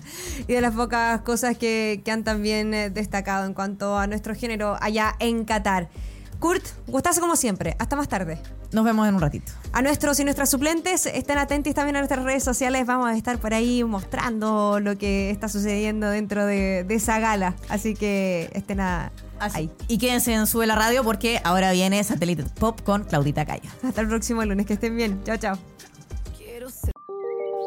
[0.47, 4.75] y de las pocas cosas que, que han también destacado en cuanto a nuestro género
[4.81, 5.89] allá en Qatar.
[6.39, 7.77] Kurt, gustazo como siempre.
[7.79, 8.41] Hasta más tarde.
[8.71, 9.51] Nos vemos en un ratito.
[9.73, 12.85] A nuestros y nuestras suplentes, estén atentos también a nuestras redes sociales.
[12.85, 17.55] Vamos a estar por ahí mostrando lo que está sucediendo dentro de, de esa gala.
[17.69, 19.71] Así que estén a- ahí.
[19.87, 23.69] Y quédense en Sube la Radio porque ahora viene Satélite Pop con Claudita Cayo.
[23.83, 24.65] Hasta el próximo lunes.
[24.67, 25.23] Que estén bien.
[25.23, 25.57] Chao, chao.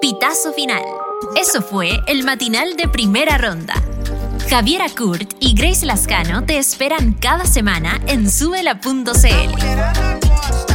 [0.01, 0.83] Pitazo final.
[1.41, 3.75] Eso fue el matinal de primera ronda.
[4.51, 10.72] Javiera Kurt y Grace Lascano te esperan cada semana en subela.cl.